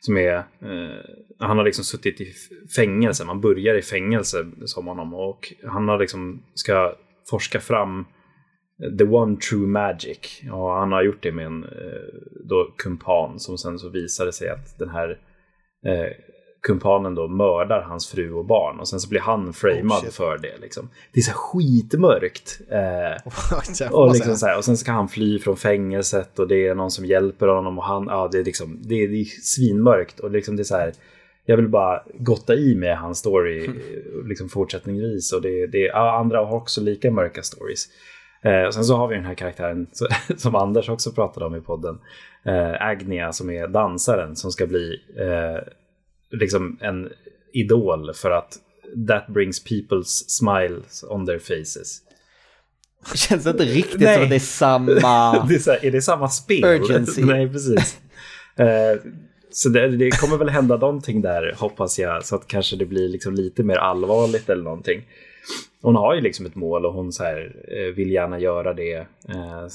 [0.00, 1.04] Som är, eh,
[1.38, 2.32] han har liksom suttit i
[2.76, 6.94] fängelse, man börjar i fängelse som honom och han har liksom, ska
[7.30, 8.04] forska fram
[8.98, 10.42] the one true magic.
[10.52, 14.48] Och han har gjort det med en eh, då, kumpan som sen så visade sig
[14.48, 15.18] att den här
[15.86, 16.12] eh,
[16.62, 20.38] kumpanen då mördar hans fru och barn och sen så blir han framad oh, för
[20.38, 20.58] det.
[20.60, 20.88] Liksom.
[21.12, 22.60] Det är så skitmörkt.
[22.70, 26.74] Eh, och, liksom så här, och sen ska han fly från fängelset och det är
[26.74, 30.20] någon som hjälper honom och han, ja det är liksom, det är, det är svinmörkt
[30.20, 30.92] och liksom det är så här,
[31.44, 34.28] jag vill bara gotta i med hans story mm.
[34.28, 37.88] liksom fortsättningsvis och det, det, andra har också lika mörka stories.
[38.42, 39.86] Eh, och sen så har vi den här karaktären
[40.36, 41.98] som Anders också pratade om i podden.
[42.44, 45.62] Eh, Agnia som är dansaren som ska bli eh,
[46.30, 47.08] liksom en
[47.52, 48.58] idol för att
[49.08, 52.02] that brings people's smiles on their faces.
[53.12, 55.44] Det känns inte riktigt som att det är samma...
[55.48, 56.64] det är, så här, är det samma spel?
[56.64, 57.22] Urgency.
[57.24, 57.98] Nej, precis.
[58.60, 59.12] uh,
[59.50, 63.08] så det, det, kommer väl hända någonting där, hoppas jag, så att kanske det blir
[63.08, 65.02] liksom lite mer allvarligt eller någonting.
[65.82, 68.98] Hon har ju liksom ett mål och hon så här, eh, vill gärna göra det.
[69.28, 69.66] Uh,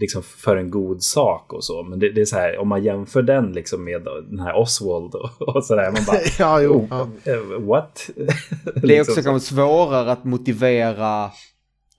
[0.00, 1.82] liksom för en god sak och så.
[1.82, 5.14] Men det, det, är så här, om man jämför den liksom med den här Oswald
[5.14, 5.90] och, och sådär.
[5.92, 7.32] Man bara, ja, jo, oh, ja.
[7.32, 8.10] Eh, what?
[8.82, 11.30] det är också liksom svårare att motivera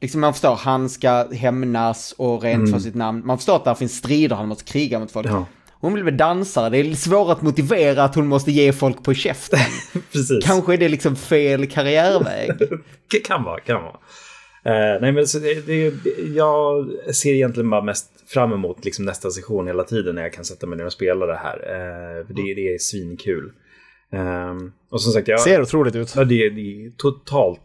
[0.02, 2.74] Liksom man förstår, han ska hämnas och rent mm.
[2.74, 3.22] för sitt namn.
[3.26, 5.28] Man förstår att det finns strider, han måste kriga mot folk.
[5.28, 5.46] Ja.
[5.80, 9.14] Hon vill bli dansare, det är svårt att motivera att hon måste ge folk på
[9.14, 9.60] käften.
[10.12, 10.46] Precis.
[10.46, 12.52] Kanske är det liksom fel karriärväg.
[13.28, 13.96] kan vara, kan vara.
[14.68, 15.94] Uh, nej, men så det, det,
[16.36, 20.46] jag ser egentligen bara mest fram emot liksom nästa session hela tiden när jag kan
[20.46, 21.58] sätta mig ner och spela det här.
[21.58, 23.52] Uh, för det, det är svinkul.
[24.12, 26.14] Um, och som sagt, jag, ser otroligt ut.
[26.16, 27.62] Ja, det, det är totalt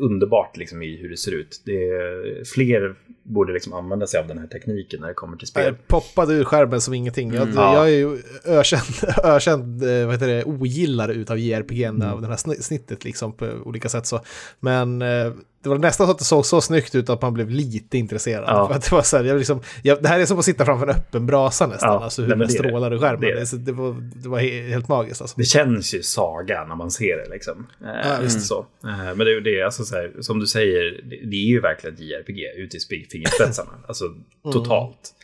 [0.00, 1.62] underbart liksom i hur det ser ut.
[1.64, 5.48] Det är, fler borde liksom använda sig av den här tekniken när det kommer till
[5.48, 5.64] spel.
[5.64, 7.34] Jag poppade ur skärmen som ingenting.
[7.34, 7.54] Jag, mm.
[7.56, 12.12] jag är ju ökänd, ökänd eh, vad heter det, ogillare utav JRPG mm.
[12.12, 14.06] av det här snittet liksom på olika sätt.
[14.06, 14.20] Så.
[14.60, 17.50] Men eh, det var nästan så att det såg så snyggt ut att man blev
[17.50, 18.44] lite intresserad.
[18.46, 18.68] Ja.
[18.68, 20.64] För att det, var så här, jag liksom, jag, det här är som att sitta
[20.64, 23.20] framför en öppen brasa nästan, ja, alltså hur det, strålar ur skärmen.
[23.20, 25.20] Det, det, var, det var helt magiskt.
[25.20, 25.36] Alltså.
[25.36, 27.30] Det känns ju saga när man ser det.
[27.30, 27.66] Liksom.
[27.80, 28.30] Ja, mm.
[28.30, 28.66] så.
[28.82, 32.40] Men det, det är alltså så här, som du säger, det, är ju verkligen JRPG
[32.56, 33.70] ute i fingerspetsarna.
[33.88, 34.52] alltså mm.
[34.52, 35.14] totalt.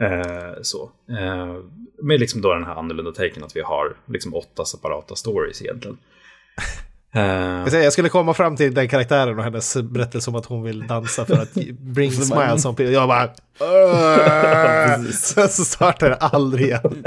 [0.00, 0.90] Eh, så.
[1.10, 1.56] Eh,
[2.02, 5.98] med liksom då den här annorlunda taken att vi har liksom åtta separata stories egentligen.
[7.16, 10.86] Uh, jag skulle komma fram till den karaktären och hennes berättelse om att hon vill
[10.86, 12.94] dansa för att bring smiles on people.
[12.94, 13.30] Jag bara...
[15.12, 17.04] Sen så startar det aldrig igen.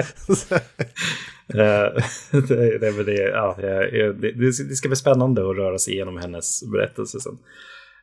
[1.55, 2.01] uh,
[2.47, 7.19] det, det, det, ja, det, det, ska bli spännande att röra sig igenom hennes berättelse
[7.19, 7.37] sen.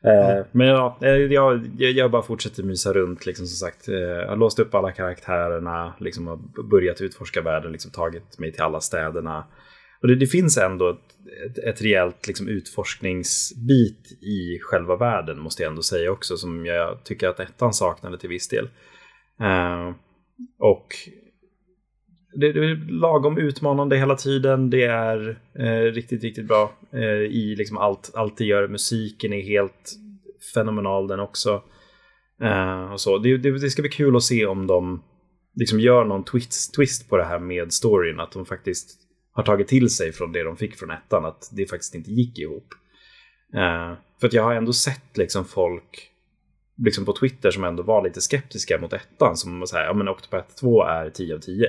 [0.07, 0.45] Uh, mm.
[0.53, 3.27] Men ja, jag, jag, bara fortsätter mysa runt.
[3.27, 3.89] Liksom, som sagt.
[3.89, 8.63] Jag har låst upp alla karaktärerna, liksom, har börjat utforska världen, liksom, tagit mig till
[8.63, 9.45] alla städerna.
[10.03, 10.99] Och det, det finns ändå ett,
[11.47, 17.05] ett, ett rejält liksom, utforskningsbit i själva världen, måste jag ändå säga också, som jag
[17.05, 18.69] tycker att ettan saknade till viss del.
[19.41, 19.95] Uh,
[20.59, 20.95] och
[22.33, 24.71] det, det, är lagom utmanande hela tiden.
[24.71, 28.69] Det är eh, riktigt, riktigt bra eh, i liksom allt, allt det gör.
[28.69, 29.93] Musiken är helt
[30.55, 31.63] fenomenal den också.
[32.43, 33.19] Eh, och så.
[33.19, 35.03] Det, det, det, ska bli kul att se om de
[35.55, 38.21] liksom gör någon twist, twist på det här med storyn.
[38.21, 39.08] Att de faktiskt
[39.39, 42.39] har tagit till sig från det de fick från ettan, att det faktiskt inte gick
[42.39, 42.75] ihop.
[43.55, 46.11] Uh, för att jag har ändå sett liksom folk
[46.77, 50.55] liksom på Twitter som ändå var lite skeptiska mot ettan, som säger ja men Octopath
[50.55, 51.67] 2 är 10 av 10.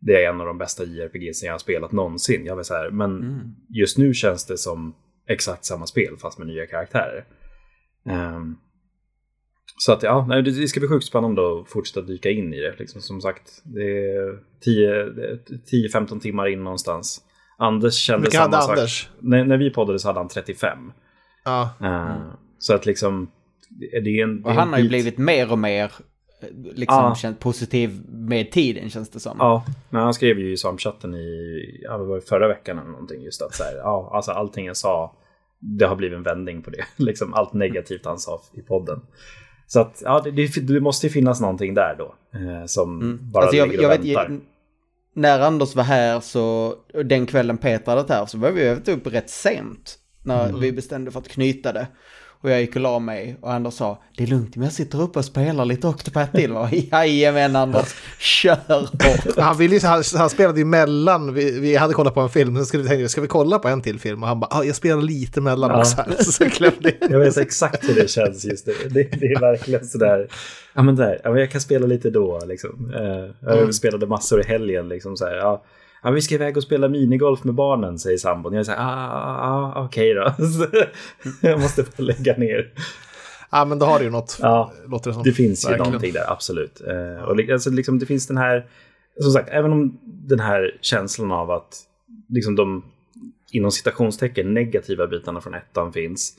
[0.00, 2.46] Det är en av de bästa JRPGs jag har spelat någonsin.
[2.46, 3.54] Jag vill säga, men mm.
[3.68, 4.94] just nu känns det som
[5.28, 7.24] exakt samma spel fast med nya karaktärer.
[8.04, 8.58] Um,
[9.78, 12.74] så att ja, det ska bli sjukt spännande att fortsätta dyka in i det.
[12.78, 17.20] Liksom, som sagt, det är 10-15 timmar in någonstans.
[17.58, 18.70] Anders kände Vilka samma sak.
[18.70, 19.08] Anders?
[19.18, 20.78] När, när, vi poddade så hade han 35.
[21.44, 21.70] Ja.
[21.80, 22.30] Uh, mm.
[22.58, 23.30] Så att liksom,
[24.02, 24.44] det är en...
[24.44, 25.92] Och han har ju blivit mer och mer
[26.74, 27.14] liksom ja.
[27.14, 29.36] känt positiv med tiden känns det som.
[29.38, 31.60] Ja, men han skrev ju i samchatten i,
[32.28, 35.16] förra veckan eller någonting just att så här, ja, alltså allting jag sa,
[35.58, 36.84] det har blivit en vändning på det.
[37.04, 39.00] liksom allt negativt han sa i podden.
[39.68, 42.14] Så att, ja, det, det, måste ju finnas någonting där då.
[42.38, 43.18] Eh, som mm.
[43.22, 44.28] bara alltså jag, ligger och jag väntar.
[44.28, 44.40] Vet,
[45.14, 49.30] när Anders var här så, den kvällen Peter hade här, så var vi upp rätt
[49.30, 49.98] sent.
[50.24, 50.60] När mm.
[50.60, 51.86] vi bestämde för att knyta det.
[52.40, 55.02] Och jag gick och la mig och Anders sa, det är lugnt men jag sitter
[55.02, 56.56] uppe och spelar lite Octopath till.
[56.92, 62.14] Jajamän Anders, kör Han, ville ju, han, han spelade ju mellan, vi, vi hade kollat
[62.14, 64.22] på en film, sen skulle vi tänka, ska vi kolla på en till film?
[64.22, 65.78] Och han bara, ah, jag spelar lite mellan ja.
[65.78, 66.04] också.
[66.32, 66.44] Så
[67.00, 68.74] jag vet exakt hur det känns just nu.
[68.90, 70.28] Det, det är verkligen sådär,
[70.74, 72.92] ja men där, jag kan spela lite då liksom.
[72.94, 73.72] Uh, jag mm.
[73.72, 75.62] spelade massor i helgen liksom så här, ja
[76.02, 78.52] ja, vi ska iväg och spela minigolf med barnen, säger sambon.
[78.52, 80.34] Jag säger, ah, ah, ah okej då.
[81.48, 82.72] jag måste få lägga ner.
[83.50, 84.38] Ja, men då har du ju något.
[84.42, 85.22] Ja, låter det, som.
[85.22, 85.92] det finns ju Verkligen.
[85.92, 86.80] någonting där, absolut.
[86.80, 88.66] Eh, och alltså, liksom, det finns den här,
[89.20, 91.76] som sagt, även om den här känslan av att
[92.28, 92.84] liksom de,
[93.52, 96.34] inom citationstecken, negativa bitarna från ettan finns,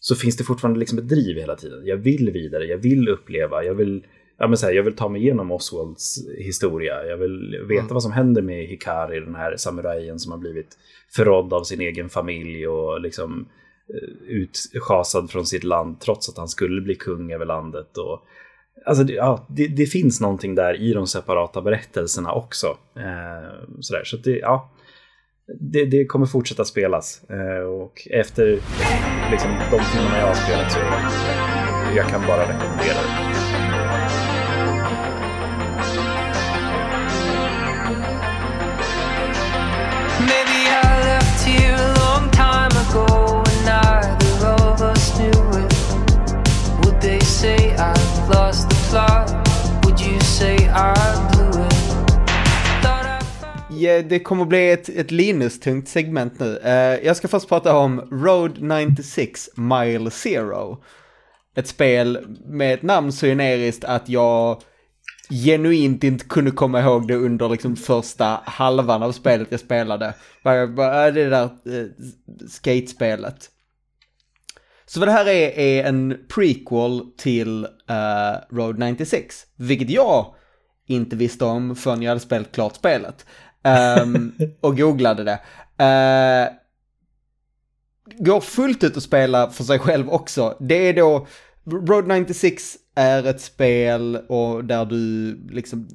[0.00, 1.86] så finns det fortfarande liksom ett driv hela tiden.
[1.86, 4.04] Jag vill vidare, jag vill uppleva, jag vill
[4.38, 7.04] ja, men så här, jag vill ta mig igenom Oswalds historia.
[7.06, 7.94] Jag vill veta mm.
[7.94, 10.78] vad som händer med Hikari, den här samurajen som har blivit
[11.16, 13.48] förrådd av sin egen familj och liksom
[13.94, 17.98] eh, utschasad från sitt land trots att han skulle bli kung över landet.
[17.98, 18.22] Och,
[18.86, 22.66] alltså, det, ja, det, det finns någonting där i de separata berättelserna också.
[22.96, 24.04] Eh, sådär.
[24.04, 24.70] Så det, ja,
[25.60, 27.30] det, det, kommer fortsätta spelas.
[27.30, 28.46] Eh, och efter
[29.30, 30.78] liksom, de timmarna jag har spelat så
[31.96, 33.17] jag kan bara rekommendera det.
[54.08, 56.58] Det kommer bli ett, ett Linus-tungt segment nu.
[56.64, 60.82] Uh, jag ska först prata om Road 96 Mile Zero.
[61.56, 64.62] Ett spel med ett namn så generiskt att jag
[65.30, 70.14] genuint inte kunde komma ihåg det under liksom första halvan av spelet jag spelade.
[70.44, 71.86] Bara, bara ah, det där uh,
[72.48, 73.50] skatespelet.
[74.86, 80.34] Så vad det här är, är en prequel till uh, Road 96, vilket jag
[80.86, 83.26] inte visste om förrän jag hade spelat klart spelet.
[83.64, 85.40] Um, och googlade det.
[85.84, 86.58] Uh,
[88.18, 90.56] går fullt ut att spela för sig själv också.
[90.60, 91.26] Det är då,
[91.64, 95.88] Road 96 är ett spel och där du liksom,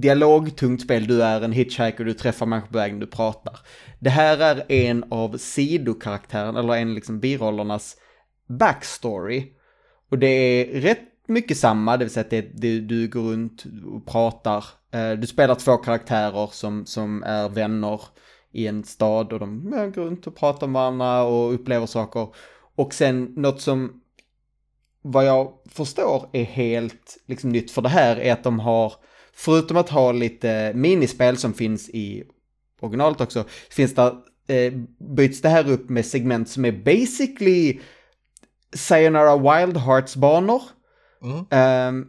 [0.00, 3.58] dialogtungt spel, du är en hitchhiker, du träffar människor på vägen, du pratar.
[3.98, 7.96] Det här är en av sidokaraktärerna, eller en liksom birollernas
[8.48, 9.52] backstory.
[10.10, 13.64] Och det är rätt mycket samma, det vill säga att det, det, du går runt
[13.86, 14.64] och pratar.
[14.90, 18.00] Eh, du spelar två karaktärer som, som är vänner
[18.52, 22.28] i en stad och de går runt och pratar med varandra och upplever saker.
[22.74, 24.00] Och sen något som,
[25.02, 28.92] vad jag förstår är helt liksom, nytt för det här är att de har,
[29.32, 32.24] förutom att ha lite minispel som finns i
[32.80, 34.14] originalet också, finns det,
[34.48, 34.72] eh,
[35.16, 37.80] byts det här upp med segment som är basically
[38.74, 40.62] Sayonara Wild Hearts-banor.
[41.22, 41.46] Mm.
[41.50, 42.06] Eh,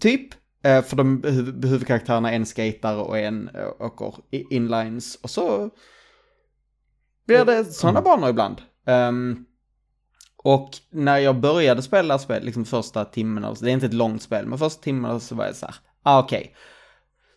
[0.00, 0.34] typ.
[0.64, 5.14] Eh, för de huv huvudkaraktärerna är en skater och en åker inlines.
[5.14, 5.70] Och så
[7.26, 8.04] blir det sådana mm.
[8.04, 8.62] banor ibland.
[8.86, 9.46] Um,
[10.36, 14.22] och när jag började spela spel, liksom första timmen, alltså, det är inte ett långt
[14.22, 16.40] spel, men första timmen så var jag så här, ah, okej.
[16.40, 16.52] Okay.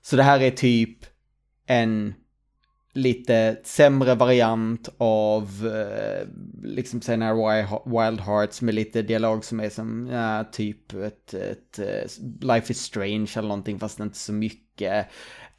[0.01, 0.97] Så det här är typ
[1.65, 2.13] en
[2.95, 6.27] lite sämre variant av eh,
[6.63, 11.79] liksom senare Wild Hearts med lite dialog som är som ja, typ ett, ett, ett,
[11.79, 15.07] eh, Life is Strange eller någonting fast inte så mycket.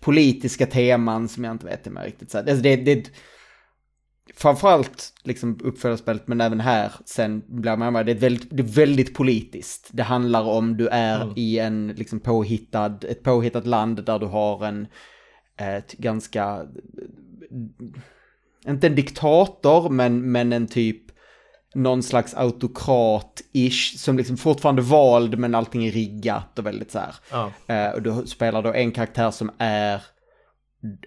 [0.01, 3.11] Politiska teman som jag inte vet om jag riktigt så alltså det, det,
[4.35, 8.75] framförallt liksom uppföljarspelet men även här sen blir man med det är väldigt, det är
[8.87, 9.88] väldigt politiskt.
[9.92, 11.35] Det handlar om du är mm.
[11.37, 14.87] i en liksom påhittad, ett påhittat land där du har en
[15.57, 16.66] ett ganska
[18.66, 21.02] inte en diktator, men, men en typ
[21.74, 27.14] någon slags autokrat-ish som liksom fortfarande vald men allting är riggat och väldigt så här.
[27.30, 27.52] Ja.
[27.74, 30.02] Eh, och du spelar då en karaktär som är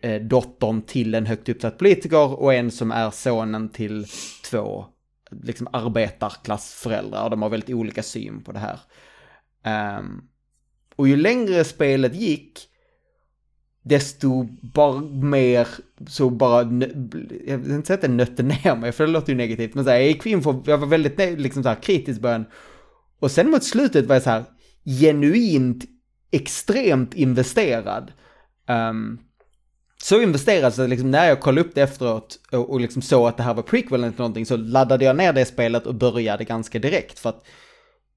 [0.02, 4.06] eh, dottern till en högt uppsatt politiker och en som är sonen till
[4.50, 4.86] två
[5.32, 8.80] liksom arbetarklassföräldrar och de har väldigt olika syn på det här.
[10.00, 10.30] Um,
[10.96, 12.69] och ju längre spelet gick
[13.84, 15.68] desto bara mer
[16.08, 16.62] så bara,
[17.46, 19.84] jag vill inte säga att det nötte ner mig för det låter ju negativt, men
[19.84, 22.46] så här, jag gick in för, jag var väldigt liksom så här kritisk början.
[23.20, 24.44] Och sen mot slutet var jag så här
[24.86, 25.86] genuint
[26.32, 28.12] extremt investerad.
[28.68, 29.20] Um,
[30.04, 33.38] så investerad så liksom när jag kollade upp det efteråt och, och liksom såg att
[33.38, 36.80] det här var prequel eller någonting så laddade jag ner det spelet och började ganska
[36.80, 37.46] direkt för att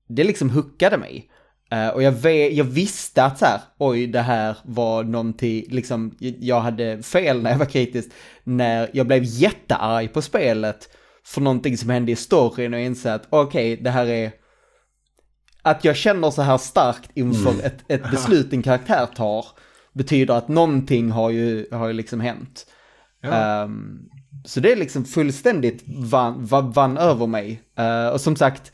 [0.08, 1.30] det liksom huckade mig.
[1.72, 6.16] Uh, och jag, vet, jag visste att så här, oj, det här var någonting, liksom,
[6.18, 8.10] jag hade fel när jag var kritisk,
[8.44, 10.88] när jag blev jättearg på spelet
[11.24, 14.32] för någonting som hände i storyn och insåg att okej, okay, det här är,
[15.62, 17.64] att jag känner så här starkt inför mm.
[17.64, 19.46] ett, ett beslut en karaktär tar,
[19.92, 22.66] betyder att någonting har ju, har ju liksom hänt.
[23.22, 23.62] Ja.
[23.62, 24.08] Um,
[24.44, 27.62] så det är liksom fullständigt vann, vann, vann över mig.
[27.80, 28.72] Uh, och som sagt,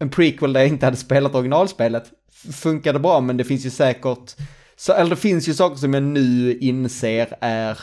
[0.00, 2.12] en prequel där jag inte hade spelat originalspelet
[2.52, 4.36] funkade bra, men det finns ju säkert,
[4.76, 7.78] så, eller det finns ju saker som jag nu inser är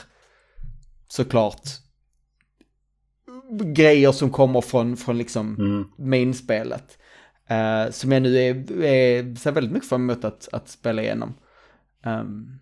[1.08, 1.62] såklart
[3.64, 5.86] grejer som kommer från, från liksom mm.
[5.98, 6.98] main-spelet.
[7.52, 11.34] Uh, som jag nu är, är, ser väldigt mycket fram emot att, att spela igenom.
[12.06, 12.60] Um,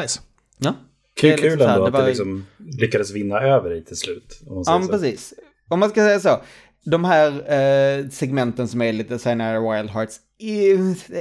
[0.00, 0.20] nice.
[0.58, 0.74] Ja.
[1.20, 4.40] Kul, liksom kul ändå att det liksom lyckades vinna över dig till slut.
[4.46, 5.34] Ja, precis.
[5.68, 6.40] Om man ska säga så,
[6.84, 10.20] de här eh, segmenten som är lite senare Wild Hearts,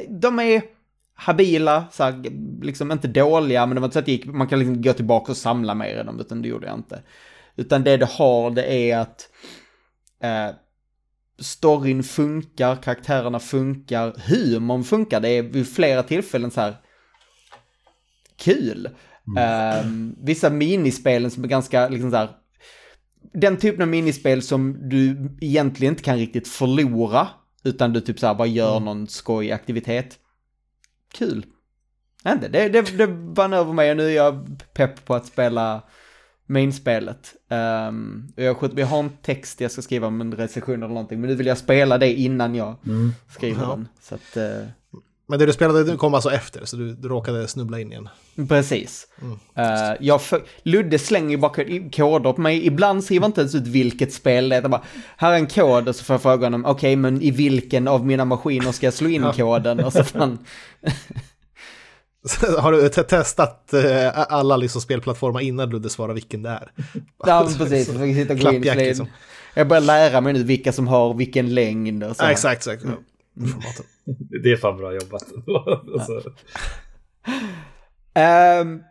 [0.09, 0.61] de är
[1.13, 2.23] habila, så här,
[2.63, 5.31] liksom inte dåliga, men det var inte så att gick, man kan liksom gå tillbaka
[5.31, 7.01] och samla mer i dem, utan det gjorde jag inte.
[7.55, 9.29] Utan det det har, det är att
[10.23, 10.55] eh,
[11.39, 16.75] storyn funkar, karaktärerna funkar, humorn funkar, det är vid flera tillfällen så här
[18.37, 18.89] kul.
[19.27, 19.37] Mm.
[19.37, 19.85] Eh,
[20.25, 22.29] vissa minispelen som är ganska, liksom så här,
[23.33, 27.27] den typen av minispel som du egentligen inte kan riktigt förlora,
[27.63, 28.85] utan du typ så här bara gör mm.
[28.85, 30.19] någon skoj aktivitet.
[31.13, 31.45] Kul.
[32.27, 35.81] Inte, det, det, det vann över mig och nu är jag pepp på att spela
[36.45, 37.35] mainspelet.
[37.49, 41.29] Um, jag, jag har en text jag ska skriva om en recension eller någonting, men
[41.29, 43.11] nu vill jag spela det innan jag mm.
[43.29, 43.69] skriver ja.
[43.69, 43.87] den.
[44.01, 44.67] Så att, uh,
[45.31, 48.09] men det du spelade kom alltså efter, så du, du råkade snubbla in igen.
[48.47, 49.07] Precis.
[49.21, 51.51] Mm, uh, jag för, Ludde slänger bara
[51.91, 52.65] koder på mig.
[52.65, 54.67] Ibland skriver inte ens ut vilket spel det är.
[54.67, 54.81] Bara,
[55.17, 57.87] här är en kod och så får jag fråga honom, okej, okay, men i vilken
[57.87, 59.79] av mina maskiner ska jag slå in koden?
[59.79, 60.39] Och så fan...
[62.59, 66.71] Har du testat uh, alla liksom spelplattformar innan Ludde svarar vilken det är?
[67.25, 67.93] ja, precis.
[67.93, 68.61] Jag sitta och gå in.
[68.61, 69.07] Liksom.
[69.53, 72.23] Jag börjar lära mig nu vilka som har vilken längd och så.
[72.23, 72.83] Ja, exakt, exakt.
[72.83, 72.97] Mm.
[74.43, 75.23] Det är fan bra jobbat.
[75.93, 76.13] alltså.
[78.15, 78.83] um,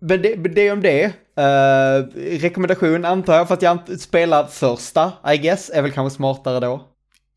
[0.00, 1.06] men det, det om det.
[1.38, 6.16] Uh, rekommendation antar jag, för att jag inte spelar första, I guess, är väl kanske
[6.16, 6.88] smartare då.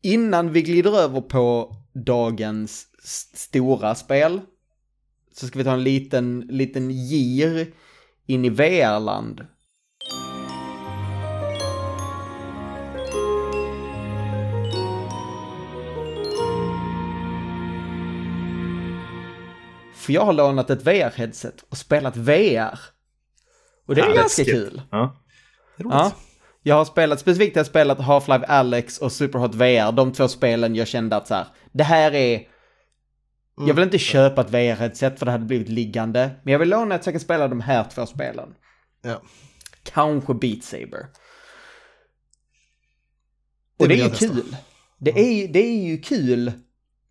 [0.02, 2.86] Innan vi glider över på dagens
[3.34, 4.40] stora spel,
[5.34, 7.72] så ska vi ta en liten, liten gir
[8.26, 9.46] in i VR-land.
[19.98, 22.78] För jag har lånat ett VR-headset och spelat VR.
[23.86, 24.54] Och det är Ja, ganska läskigt.
[24.54, 24.82] kul.
[24.90, 25.22] Ja.
[25.76, 26.12] Ja.
[26.62, 30.74] Jag har spelat, specifikt har jag spelat Half-Life Alex och Superhot VR, de två spelen
[30.74, 32.42] jag kände att så här, det här är...
[33.66, 36.94] Jag vill inte köpa ett VR-headset för det hade blivit liggande, men jag vill låna
[36.94, 38.54] ett så jag kan spela de här två spelen.
[39.02, 39.22] Ja.
[39.82, 41.06] Kanske Beat Saber.
[43.78, 44.26] Det Och det vill är ju testa.
[44.34, 44.56] kul.
[44.98, 46.52] Det är, det är ju kul,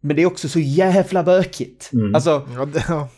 [0.01, 1.89] men det är också så jävla bökigt.
[1.93, 2.15] Mm.
[2.15, 3.09] Alltså, Ja, det, ja.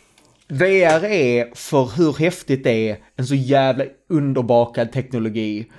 [0.48, 5.72] VR är, för hur häftigt det är, en så jävla underbakad teknologi.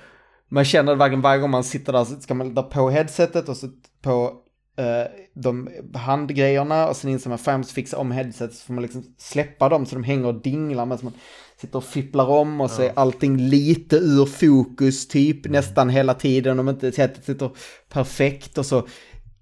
[0.49, 3.49] Man känner det verkligen varje gång man sitter där så ska man ta på headsetet
[3.49, 3.67] och så
[4.01, 4.33] på
[4.77, 9.03] eh, de handgrejerna och sen inser man främst fixa om headsetet så får man liksom
[9.17, 11.13] släppa dem så de hänger och dinglar medan man
[11.61, 16.59] sitter och fipplar om och så är allting lite ur fokus typ nästan hela tiden
[16.59, 17.51] om inte headsetet sitter
[17.89, 18.87] perfekt och så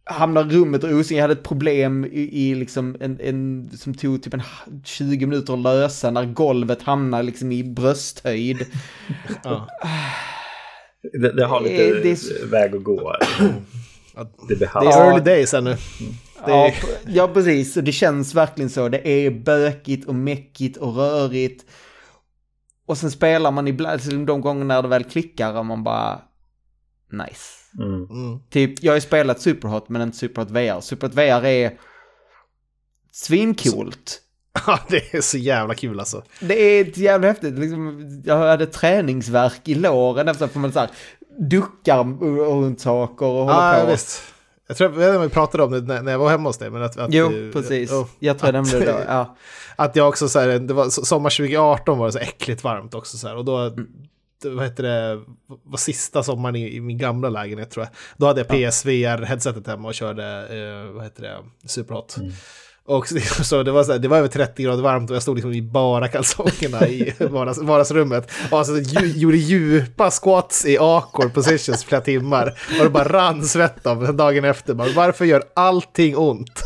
[0.09, 1.11] hamnar rummet och osynligt.
[1.11, 5.25] Jag hade ett problem i, i liksom en, en, som tog typ en h- 20
[5.25, 8.57] minuter att lösa när golvet hamnar liksom i brösthöjd.
[9.43, 9.67] Ja.
[11.21, 13.13] Det, det har lite Det- det är så- väg att gå.
[14.47, 15.69] Det Det är early days ännu.
[16.45, 16.71] Det Ja,
[17.07, 17.77] ja, precis.
[17.77, 18.89] Och det känns verkligen så.
[18.89, 21.65] Det är bökigt och mäckigt och rörigt.
[22.85, 26.21] Och sen spelar man ibland, så de gånger när det väl klickar och man bara...
[27.11, 27.58] Nice.
[27.77, 28.03] Mm.
[28.09, 28.39] mm.
[28.49, 30.81] Typ, jag har ju spelat Superhot men inte Superhot VR.
[30.81, 31.71] Superhot VR är
[33.11, 34.21] svincoolt.
[34.67, 36.23] ja, det är så jävla kul alltså.
[36.41, 37.59] Det är jävla häftigt.
[37.59, 40.89] Liksom, jag hade träningsverk i låren efter att man så här
[41.49, 42.03] duckar
[42.49, 43.91] runt saker och håller Ja, på.
[43.91, 44.21] visst.
[44.67, 46.69] Jag tror jag vi pratade om det när, när jag var hemma hos dig.
[46.69, 47.91] Men att, att, Jo, eh, precis.
[47.91, 48.99] oh, jag tror jag nämnde det då.
[49.07, 49.37] Ja.
[49.75, 52.93] Att jag också så här, det var so- sommar 2018 var det så äckligt varmt
[52.93, 53.35] också så här.
[53.35, 53.87] Och då, Mm.
[54.43, 55.21] Vad heter det,
[55.63, 57.93] var sista sommaren i, i min gamla lägenhet tror jag.
[58.17, 61.37] Då hade jag PSVR-headsetet hemma och körde, eh, vad heter det,
[61.67, 62.17] Superhot.
[62.89, 63.07] Och
[63.43, 65.53] så, det, var så här, det var över 30 grader varmt och jag stod liksom
[65.53, 68.31] i bara kalsongerna i vardags, vardagsrummet.
[68.51, 72.59] Och alltså, ju, gjorde djupa squats i awkward positions flera timmar.
[72.77, 74.73] Och det bara rann svett av dagen efter.
[74.73, 76.63] Bara, varför gör allting ont?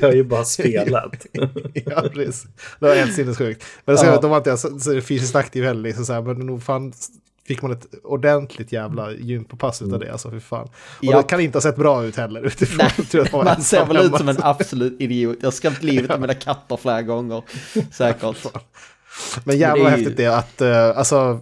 [0.00, 1.26] Jag har ju bara spelat.
[1.86, 2.46] ja, precis.
[2.80, 3.64] Det var helt sinnessjukt.
[3.84, 4.20] Men så, Ja.
[4.20, 5.82] då var inte så, så fysiskt aktiv heller.
[5.82, 6.92] Liksom så här, men nog fan
[7.46, 10.12] fick man ett ordentligt jävla gympapass utav det.
[10.12, 10.64] Alltså, för fan.
[10.64, 10.70] Och
[11.00, 11.16] Ja.
[11.16, 12.86] det kan inte ha sett bra ut heller utifrån.
[13.12, 15.36] jag, att Man ser ensam väl ut som en absolut idiot.
[15.40, 17.42] Jag har skrämt livet av mina katter flera gånger.
[17.92, 18.46] Säkert.
[19.44, 21.40] Men jävla det häftigt det att uh, alltså,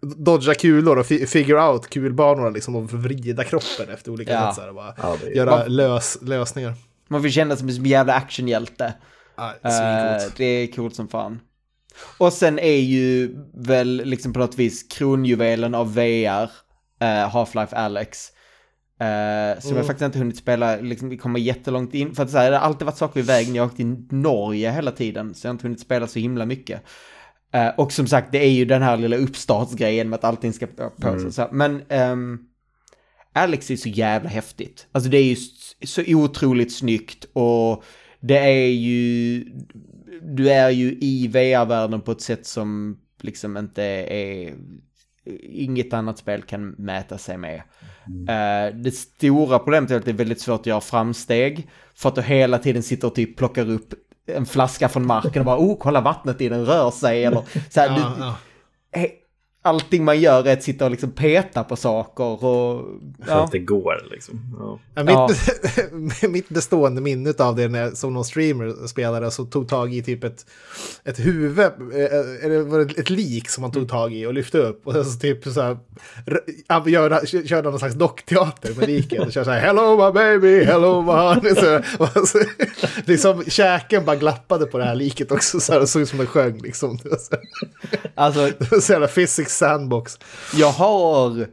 [0.00, 4.54] dodga kulor och fi- figure out kulbanorna liksom och vrida kroppen efter olika Ja.
[4.54, 4.68] sätt.
[4.68, 6.74] Och bara Ja, är- göra Man- lös, lösningar.
[7.12, 8.94] Man vill känna sig som en jävla actionhjälte.
[9.36, 10.36] Ja, Eh, svincoolt.
[10.36, 11.40] det är coolt som fan.
[12.18, 16.50] Och sen är ju väl liksom på något vis kronjuvelen av VR,
[17.00, 18.28] eh, Half-Life Alex.
[19.00, 22.14] Eh, som jag faktiskt inte hunnit spela, liksom, vi kommer jättelångt in.
[22.14, 23.54] För att säga, det har alltid varit saker i vägen.
[23.54, 26.46] Jag har åkt till Norge hela tiden, så jag har inte hunnit spela så himla
[26.46, 26.82] mycket.
[27.54, 30.66] Eh, och som sagt, det är ju den här lilla uppstartsgrejen med att allting ska
[30.66, 31.48] på på sig.
[31.52, 32.38] Men ehm,
[33.32, 34.86] Alex är så jävla häftigt.
[34.92, 35.36] Alltså det är ju
[35.84, 37.84] så otroligt snyggt och
[38.20, 39.44] det är ju...
[40.22, 44.54] Du är ju i VR-världen på ett sätt som liksom inte är...
[45.42, 47.62] Inget annat spel kan mäta sig med.
[48.28, 51.68] Eh, det stora problemet är att det är väldigt svårt att göra framsteg.
[51.94, 53.94] För att du hela tiden sitter och typ plockar upp
[54.26, 57.24] en flaska från marken och bara oh, kolla vattnet i den rör sig.
[57.24, 58.24] Eller så här, Ja, du,
[59.00, 59.12] ja.
[59.62, 62.86] Allting man gör är att sitta och liksom peta på saker och...
[63.24, 63.44] För Ja.
[63.44, 64.56] att det går liksom.
[64.58, 64.78] Ja.
[64.94, 65.28] Ja,
[65.92, 69.94] mitt, mitt bestående minne av det när jag såg någon streamer spelade som tog tag
[69.94, 70.46] i typ ett,
[71.04, 74.58] ett huvud, eh, eller var det ett lik som man tog tag i och lyfte
[74.58, 74.86] upp.
[74.86, 75.76] Och så typ så här,
[77.46, 81.12] körde någon slags dockteater med liket och körde så här Hello my baby, hello my
[81.12, 81.54] honey.
[81.54, 82.38] Så, och så,
[83.04, 86.20] liksom käken bara glappade på det här liket också så här, och såg ut som
[86.20, 86.96] en sjöng liksom.
[87.02, 87.34] Det var så,
[88.14, 88.50] Alltså,
[88.80, 90.18] så jävla physics sandbox.
[90.54, 91.46] jag har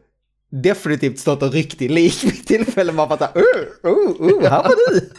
[0.52, 4.93] definitivt stått och ryckt i lik vid tillfällen man fattar, oh, oh, oh, här var
[4.93, 5.10] du.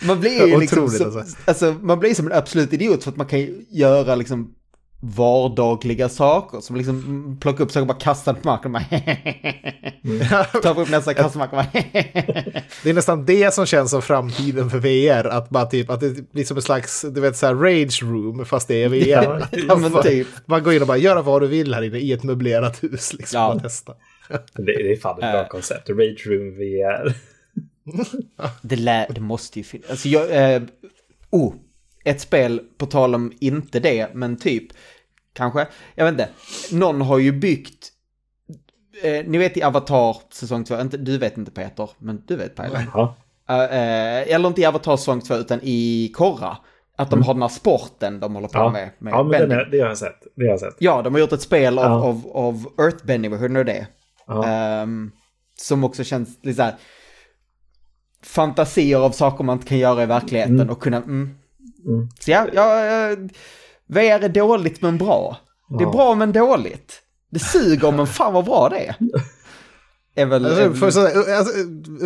[0.06, 1.36] Man blir ju liksom, så, alltså.
[1.44, 1.76] alltså.
[1.82, 4.54] man blir som en absolut idiot för att man kan göra liksom
[5.00, 6.60] vardagliga saker.
[6.60, 8.74] Som liksom plockar upp saker och bara kastar på marken.
[8.74, 8.80] och
[10.30, 11.82] bara Tar upp nästa kast på marken och bara
[12.82, 15.24] Det är nästan det som känns som framtiden för VR.
[15.28, 18.44] Att, bara typ, att det blir som en slags du vet, så här rage room
[18.44, 19.06] fast det är VR.
[19.08, 20.26] Ja, ja, men bara, typ.
[20.46, 23.12] bara gå in och bara göra vad du vill här inne i ett möblerat hus.
[23.12, 23.58] Liksom, Ja.
[23.62, 23.92] testa.
[24.54, 25.48] Det, det är fan ett bra Äh.
[25.48, 25.88] koncept.
[25.90, 27.14] Rage Room VR.
[28.62, 29.90] Det, lä, det måste ju finnas.
[29.90, 30.54] Alltså jag...
[30.54, 30.62] Eh,
[31.30, 31.54] oh,
[32.08, 34.64] ett spel, på tal om inte det, men typ,
[35.32, 36.28] kanske, jag vet inte.
[36.72, 37.88] Någon har ju byggt,
[39.02, 42.54] eh, ni vet i Avatar säsong 2, inte, du vet inte Peter, men du vet
[42.54, 42.82] Pajlen.
[42.94, 43.16] Ja.
[43.48, 46.56] Eh, eh, eller inte i Avatar säsong 2, utan i Korra.
[46.96, 48.70] Att de har den här sporten de håller på Ja.
[48.70, 48.90] med.
[48.98, 49.58] med ja, men den bending.
[49.58, 50.20] är, det har jag sett.
[50.36, 50.74] Det har jag sett.
[50.78, 51.90] Ja, de har gjort ett spel av, Ja.
[52.04, 53.86] av, av Earthbending, vad heter det?
[54.26, 54.46] Ja.
[54.46, 55.10] Ehm,
[55.58, 56.74] som också känns lite så här
[58.22, 60.70] fantasier av saker man inte kan göra i verkligheten Mm.
[60.70, 60.96] och kunna...
[60.96, 61.34] Mm.
[61.86, 62.08] Mm.
[62.20, 62.66] Så ja, ja,
[63.86, 65.36] VR är dåligt men bra.
[65.78, 67.02] Det är bra men dåligt.
[67.30, 68.96] Det suger men fan vad bra det är.
[70.14, 71.06] är väl, Alltså, för, så,
[71.36, 71.52] alltså,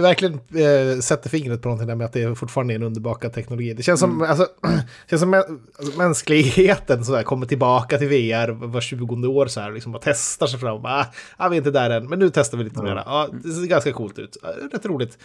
[0.01, 3.75] verkligen eh, sätter fingret på någonting där med att det fortfarande är en underbakad teknologi.
[3.75, 4.47] Det känns som, alltså,
[5.11, 9.61] känns som mä- alltså, mänskligheten så här, kommer tillbaka till VR var 20 år så
[9.61, 10.83] här, liksom bara testar sig fram.
[10.83, 11.07] Bara,
[11.37, 13.03] ah, vi är inte där än, men nu testar vi lite mer.
[13.07, 14.37] Ja, det ser ganska coolt ut.
[14.43, 15.18] Ja, Rätt roligt.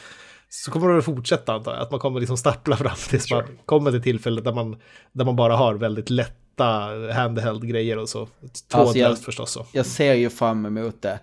[0.50, 3.43] Så kommer det att fortsätta antar jag, att man kommer liksom stappla fram tills man
[3.66, 4.76] kommer till tillfället där man,
[5.14, 6.66] där man bara har väldigt lätta
[7.14, 8.26] handheld-grejer och så.
[8.26, 9.52] Trådlöst Alltså, jag- förstås.
[9.52, 9.66] Så.
[9.72, 11.20] jag ser ju fram emot det.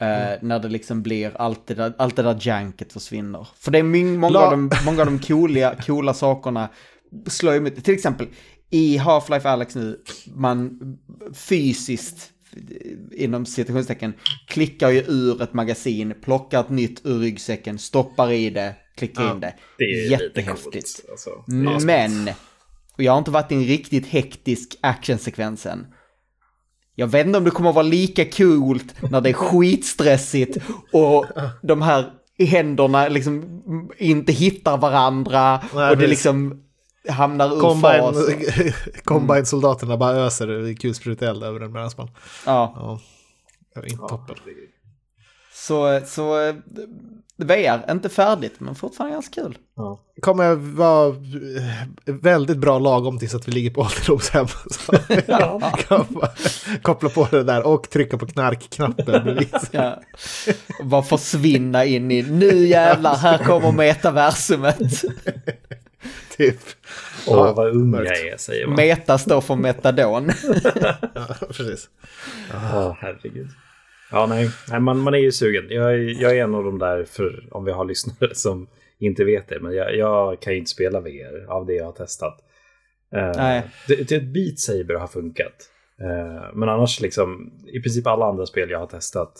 [0.00, 3.48] eh, När det liksom blir allt det där, allt det där janket försvinner.
[3.56, 6.68] För det är många, La- av de, många av de coola, coola sakerna
[7.26, 7.84] slår emot.
[7.84, 8.26] Till exempel
[8.70, 9.98] i Half-Life Alex nu,
[10.34, 10.80] man
[11.34, 12.30] fysiskt
[13.16, 14.14] inom citationstecken
[14.46, 19.32] klickar ju ur ett magasin, plockar ett nytt ur ryggsäcken, stoppar i det, klickar Ja,
[19.34, 19.54] in det.
[19.78, 21.00] Det är Jättehäftigt.
[21.10, 21.30] Alltså,
[21.86, 22.28] Men,
[22.96, 25.86] och jag har inte varit i en riktigt hektisk actionsekvens än.
[26.94, 30.58] Jag vet inte om det kommer att vara lika coolt när det är skitstressigt
[30.92, 31.26] och
[31.62, 33.62] de här händerna liksom
[33.98, 36.08] inte hittar varandra Nej, och det precis.
[36.10, 36.62] liksom
[37.08, 38.14] hamnar ur fas.
[38.14, 38.72] Combine,
[39.04, 42.10] Combine-soldaterna bara öser kulspruteld över den medan man...
[42.46, 43.00] Ja, Ja,
[43.74, 44.36] det var inte toppen.
[45.54, 46.54] så, så eh,
[47.36, 49.58] VR, inte färdigt men fortfarande ganska kul.
[49.76, 50.00] Ja.
[50.14, 54.46] Det kommer vara eh, väldigt bra lagom tills att vi ligger på ålderdomshem.
[54.70, 54.92] Så
[55.88, 56.28] kan man
[56.82, 59.38] koppla på det där och trycka på knarkknappen.
[59.70, 60.00] Ja.
[60.80, 65.02] Och bara försvinna in i, nu jävlar, här kommer metaversumet.
[66.36, 66.58] Typ.
[67.26, 68.76] Åh, Ja, vad ung jag är, säger man.
[68.76, 70.30] Meta står för metadon.
[71.14, 71.88] Ja, precis.
[72.52, 73.48] Ja, herregud.
[74.10, 75.64] Ja, nej, nej man, man är ju sugen.
[75.68, 78.68] Jag, är- jag är en av de där, för om vi har lyssnare som
[78.98, 81.92] inte vet det, men jag, jag kan ju inte spela VR av det jag har
[81.92, 82.38] testat.
[83.36, 83.62] Nej.
[83.88, 85.68] Det, det, Beat Saber har funkat.
[86.00, 89.32] Eh, men annars liksom, i princip alla andra spel jag har testat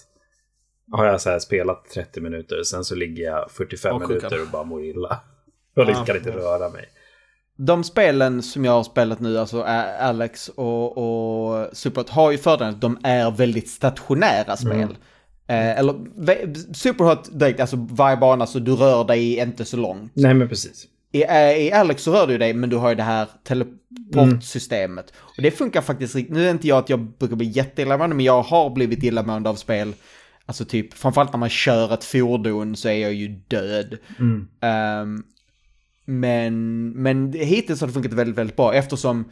[0.92, 4.48] har jag så här spelat 30 minuter, sen så ligger jag 45 Och minuter och
[4.52, 5.20] bara mår illa.
[5.76, 6.06] Och liksom Ja.
[6.06, 6.84] kan inte röra mig.
[7.56, 9.62] De spelen som jag har spelat nu, alltså
[10.00, 14.72] Alex och, och Superhot, har ju fördelen att de är väldigt stationära spel.
[14.72, 14.96] Mm.
[15.46, 15.94] Eh, eller
[16.74, 20.12] Superhot direkt, alltså varje bana så du rör dig inte så långt.
[20.14, 20.84] Nej, men precis.
[21.12, 25.12] I, eh, I Alex så rör du dig, men du har ju det här teleportsystemet.
[25.36, 26.34] Och det funkar faktiskt riktigt.
[26.34, 29.54] Nu är inte jag att jag brukar bli jätteillamående, men jag har blivit illamående av
[29.54, 29.92] spel.
[30.46, 33.98] Alltså typ, framförallt när man kör ett fordon så är jag ju död.
[34.18, 34.48] Mm.
[34.60, 35.22] Ehm,
[36.04, 39.24] men, men hittills har det funkat väldigt, väldigt bra eftersom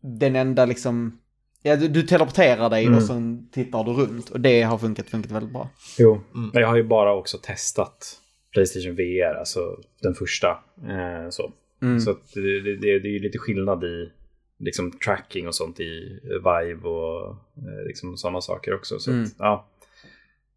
[0.00, 1.18] den enda liksom,
[1.62, 2.96] ja du, du teleporterar dig Mm.
[2.96, 5.68] och sen tittar du runt och det har funkat, funkat väldigt bra.
[5.98, 6.20] Jo,
[6.52, 8.20] men jag har ju bara också testat
[8.52, 9.60] Playstation VR, alltså
[10.02, 10.48] den första.
[10.82, 11.52] Eh, så
[11.82, 12.00] Mm.
[12.00, 14.10] så att det, det, det, är ju lite skillnad i
[14.58, 18.98] liksom, tracking och sånt i Vive och eh, liksom, sådana saker också.
[18.98, 19.22] Så Mm.
[19.24, 19.68] att, ja.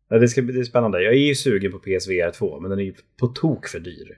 [0.09, 1.03] Ja, Det ska bli det är spännande.
[1.03, 4.17] Jag är ju sugen på PSVR 2, men den är ju på tok för dyr.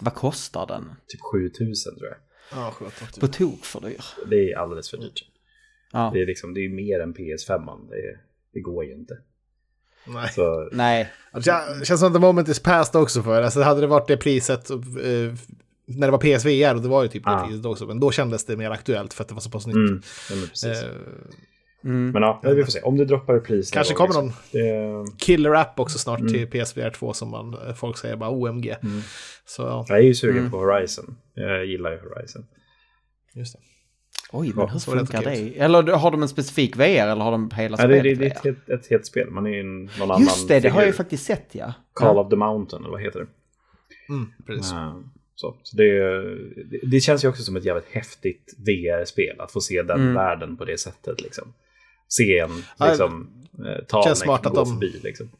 [0.00, 0.92] Vad kostar den?
[1.06, 2.16] Typ 7000 tror jag.
[2.52, 3.20] Ja, skönt.
[3.20, 4.04] På tok för dyr.
[4.30, 5.24] Det är alldeles för dyrt.
[5.92, 6.10] Ja.
[6.14, 7.88] Det är, liksom, det är mer än PS5.
[7.90, 8.18] Det,
[8.52, 9.18] det går ju inte.
[10.06, 10.28] Nej.
[10.32, 11.42] Så, Nej, Det
[11.86, 13.42] känns som att the moment is past också för.
[13.42, 14.76] Alltså, hade det varit det priset eh,
[15.86, 17.46] när det var PSVR och det var ju typ det Ah.
[17.46, 17.86] priset också.
[17.86, 19.76] Men då kändes det mer aktuellt för att det var så pass nytt.
[19.76, 20.82] mm, ja, men precis.
[20.82, 20.90] Eh,
[21.84, 22.10] mm.
[22.10, 22.80] Men ja, vi får se.
[22.80, 23.70] Om det droppar i pris.
[23.70, 25.04] Kanske någon gång, kommer liksom.
[25.04, 26.32] Det, killer app också snart Mm.
[26.32, 28.68] till PSVR 2 som man, eh, folk säger bara OMG.
[28.82, 29.00] Mm.
[29.46, 30.50] Så ja, Jag är ju sugen Mm.
[30.50, 31.16] på Horizon.
[31.34, 32.46] Jag gillar ju Horizon.
[33.34, 33.58] just det.
[34.32, 35.58] Oj, men Ja, hur det funkar inte det?
[35.58, 38.30] Eller har de en specifik VR eller har de hela Ja, det, spelet det, det
[38.30, 39.30] är ett, helt, ett helt spel.
[39.30, 41.72] Man är ju en- någon annan Just det, det har jag ju faktiskt sett ja.
[41.92, 42.22] Call ja.
[42.22, 43.26] of the Mountain, eller vad heter det?
[44.14, 44.72] Mm, precis.
[44.72, 44.96] Eh,
[45.34, 45.84] Så, så det,
[46.70, 49.40] det, det känns ju också som ett jävligt häftigt VR-spel.
[49.40, 50.14] Att få se den Mm.
[50.14, 51.20] världen på det sättet.
[51.22, 51.52] Liksom.
[52.08, 53.30] Se en Ja, liksom,
[53.66, 55.00] eh, ta känns en smart att gå de- förbi.
[55.02, 55.30] Liksom.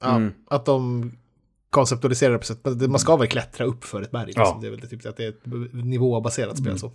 [0.00, 0.32] Ja, Mm.
[0.46, 1.12] Att de
[1.70, 2.58] konceptualiserar det på sätt.
[2.62, 4.26] men Man ska väl klättra upp för ett berg.
[4.26, 4.42] Liksom.
[4.42, 4.58] Ja.
[4.60, 6.66] Det är väl typ att det är ett nivåbaserat spel.
[6.66, 6.78] Mm.
[6.78, 6.92] Så.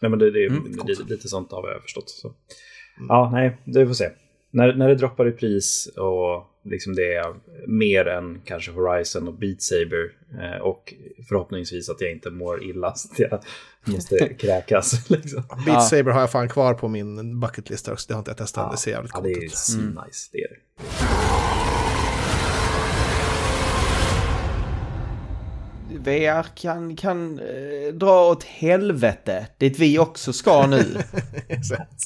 [0.00, 2.10] Nej, men det, det, Mm, det, det, lite sånt har jag förstått.
[2.10, 2.34] Så.
[3.08, 4.10] Ja, nej, det får se.
[4.54, 7.34] När, när det droppar i pris och liksom det är
[7.66, 10.94] mer än kanske Horizon och Beat Saber eh, och
[11.28, 15.10] förhoppningsvis att jag inte mår illa så att jag måste kräkas.
[15.10, 15.42] Liksom.
[15.48, 15.80] Beat Ja.
[15.80, 18.08] Saber har jag fan kvar på min bucketlista också.
[18.08, 18.70] Det har inte jag testat än.
[18.70, 19.54] Det ser jävligt ja, coolt det är ut.
[19.54, 20.30] svinnice.
[20.32, 20.56] Det är det.
[25.98, 30.82] VR kan, kan eh, dra åt helvete, dit vi också ska nu.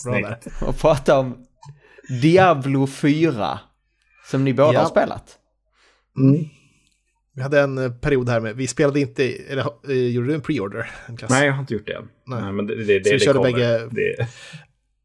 [0.05, 0.39] Där.
[0.67, 1.46] och prata om
[2.23, 3.59] Diablo 4.
[4.31, 4.81] Som ni båda Ja.
[4.81, 5.39] har spelat.
[7.35, 10.41] Vi hade en eh, period här med, vi spelade inte, eller eh, gjorde du en
[10.43, 10.91] pre-order?
[11.31, 12.09] Nej, jag har inte gjort det än.
[12.27, 12.43] Nej.
[12.43, 12.53] Nej.
[12.53, 13.51] men det, det, det, Så vi det körde kommer.
[13.53, 14.29] bägge- Det,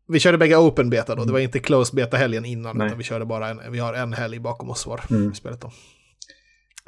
[0.08, 2.88] Vi körde bägge open beta då, det var inte closed beta helgen innan, Nej.
[2.88, 5.34] utan vi körde bara en, vi har en helg bakom oss var Mm.
[5.34, 5.72] spelet då.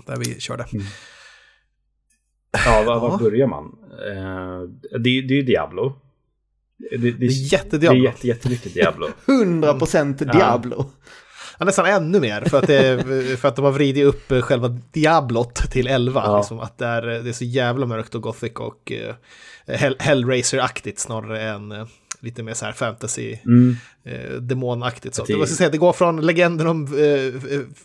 [0.06, 0.66] Där vi körde.
[2.66, 3.18] ja, var, var Ja.
[3.18, 3.66] börjar man?
[4.08, 4.62] Eh,
[4.92, 6.00] det, det är ju Diablo.
[6.78, 8.00] Det, det, Det är det jättediablo.
[8.02, 9.08] är jätte, jättemycket Diablo.
[9.26, 10.92] 100% Diablo.
[11.60, 14.68] Ja, nästan ännu mer, för att, det, för att de har vridit upp eh, själva
[14.92, 16.24] Diablot till 11.
[16.26, 16.38] Ja.
[16.38, 18.92] Liksom, att det är, det är så jävla mörkt och gothic och
[19.68, 21.86] uh, Hell, Hellraiser-aktigt snarare än eh,
[22.20, 23.76] lite mer så här fantasy, Mm.
[24.06, 25.16] eh, demonaktigt.
[25.16, 25.24] Så.
[25.26, 27.34] Det- Det, säga, det går från legenden om eh,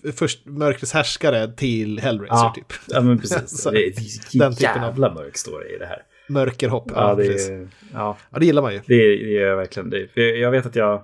[0.05, 2.73] f- först mörkrets härskare till Hellraiser Ja, typ.
[2.87, 3.63] ja, men precis.
[3.63, 3.93] Så, det är
[4.33, 6.03] den en typen av- jävla mörk story i det här.
[6.29, 6.91] Mörkerhopp.
[6.95, 7.49] Ja, det, precis.
[7.51, 8.81] är, ja, ja, det gillar man ju.
[8.87, 10.09] det, det är verkligen det.
[10.09, 11.03] För jag vet att jag,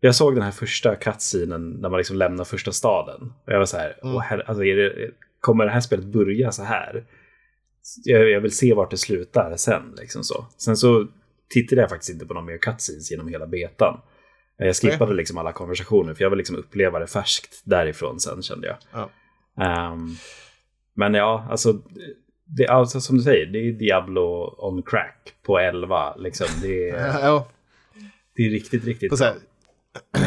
[0.00, 3.32] jag såg den här första cutscenen när man liksom lämnar första staden.
[3.46, 4.16] Och jag var så här, Mm.
[4.20, 5.10] herre, alltså, det,
[5.40, 7.04] kommer det här spelet börja så här?
[8.04, 9.94] Jag, jag vill se vart det slutar sen.
[10.00, 10.46] Liksom så.
[10.56, 11.06] Sen så
[11.50, 14.00] tittade jag faktiskt inte på någon mer cutscenes genom hela betan.
[14.60, 18.66] Jag skippade liksom alla konversationer för jag vill liksom uppleva det färskt därifrån sen kände
[18.66, 18.76] jag.
[18.92, 19.10] Ja.
[19.64, 20.14] Ehm,
[20.94, 21.80] men ja, alltså,
[22.48, 26.16] det, alltså som du säger, det är Diablo on crack på 11.
[26.16, 26.46] Liksom.
[26.62, 27.48] Det, är, Ja,
[28.36, 29.24] det är riktigt, riktigt på så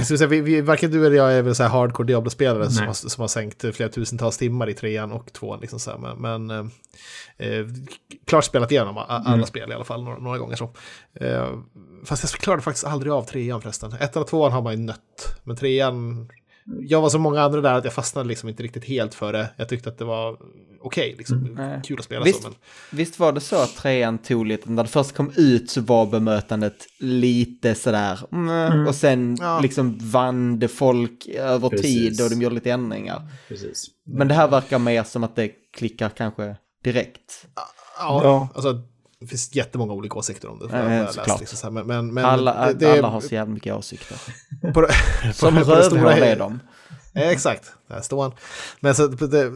[0.17, 2.93] säga, vi, vi, varken du eller jag är väl så här hardcore Diablo-spelare som har,
[2.93, 5.59] som har sänkt flera tusentals timmar i trean och tvåan.
[5.59, 5.97] Liksom så här.
[5.97, 6.49] Men, men
[7.37, 7.65] eh, eh,
[8.25, 9.45] klart spelat igenom alla Mm.
[9.45, 10.69] spel i alla fall, några, några gånger så.
[11.13, 11.49] Eh,
[12.05, 13.93] fast jag klarade faktiskt aldrig av trean förresten.
[13.93, 16.29] Ettan och tvåan har man ju nött, men trean...
[16.79, 19.49] Jag var som många andra där att jag fastnade liksom inte riktigt helt för det.
[19.57, 20.37] Jag tyckte att det var
[20.81, 21.43] okej, liksom.
[21.57, 21.81] Nej.
[21.85, 22.41] kul att spela Visst.
[22.41, 22.47] så.
[22.49, 22.57] Men,
[22.91, 26.05] Visst var det så att trean tog lite, när det först kom ut så var
[26.05, 29.59] bemötandet lite sådär, mm, och sen Ja.
[29.59, 32.17] liksom vann det folk över Precis.
[32.17, 33.21] tid och de gjorde lite ändringar.
[33.47, 33.85] Precis.
[34.05, 37.47] Men det här verkar mer som att det klickar kanske direkt.
[37.55, 38.47] ja, Ja.
[38.55, 38.81] alltså
[39.21, 40.65] det finns jättemånga olika åsikter om det.
[40.67, 44.17] Läst, liksom, men, men, men alla, det, det, alla har så jävla mycket åsikter.
[44.73, 44.93] på, det-
[45.33, 46.59] Som rövhål är de.
[47.13, 48.31] Exakt, där står han.
[48.79, 49.51] Men så det,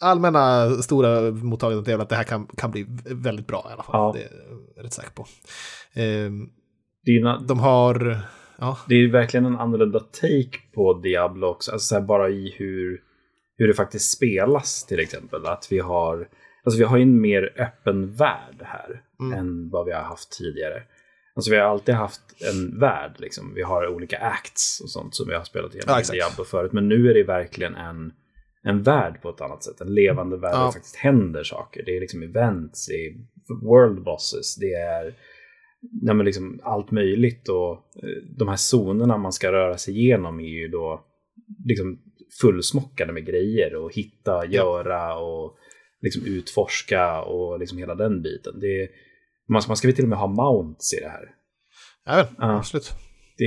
[0.00, 3.82] allmänna stora mottagandet är väl att det här kan, kan bli väldigt bra i alla
[3.82, 3.94] fall.
[3.94, 4.12] Ja.
[4.14, 4.30] Det är
[4.76, 5.26] jag rätt säker på.
[5.92, 6.48] Ehm,
[7.04, 8.20] Det är, ju na- de har,
[8.58, 11.72] ja, det är verkligen en annorlunda take på Diablo också.
[11.72, 13.00] Alltså så här, bara i hur,
[13.56, 15.46] hur det faktiskt spelas till exempel.
[15.46, 16.28] Att vi har,
[16.64, 19.38] alltså vi har ju en mer öppen värld här Mm.
[19.38, 20.82] än vad vi har haft tidigare.
[21.34, 22.20] Alltså vi har alltid haft
[22.52, 23.54] en värld, liksom.
[23.54, 26.16] vi har olika acts och sånt som vi har spelat igenom Ja, i.
[26.18, 26.72] Diablo förut.
[26.72, 28.12] Men nu är det verkligen en,
[28.62, 29.80] en värld på ett annat sätt.
[29.80, 30.66] En levande värld där Ja.
[30.66, 31.82] det faktiskt händer saker.
[31.86, 33.12] Det är liksom events, det är
[33.64, 35.14] world bosses, det är
[36.02, 37.48] nej, men liksom allt möjligt.
[37.48, 41.04] Och eh, de här zonerna man ska röra sig igenom är ju då
[41.64, 41.98] liksom
[42.40, 45.56] fullsmockade med grejer och hitta, göra och
[46.02, 48.60] liksom utforska och liksom hela den biten.
[48.60, 48.88] Det är,
[49.48, 51.28] man, man ska väl till och med ha mounts i det här.
[52.04, 52.28] Ja.
[52.38, 52.92] absolut.
[53.36, 53.44] Det,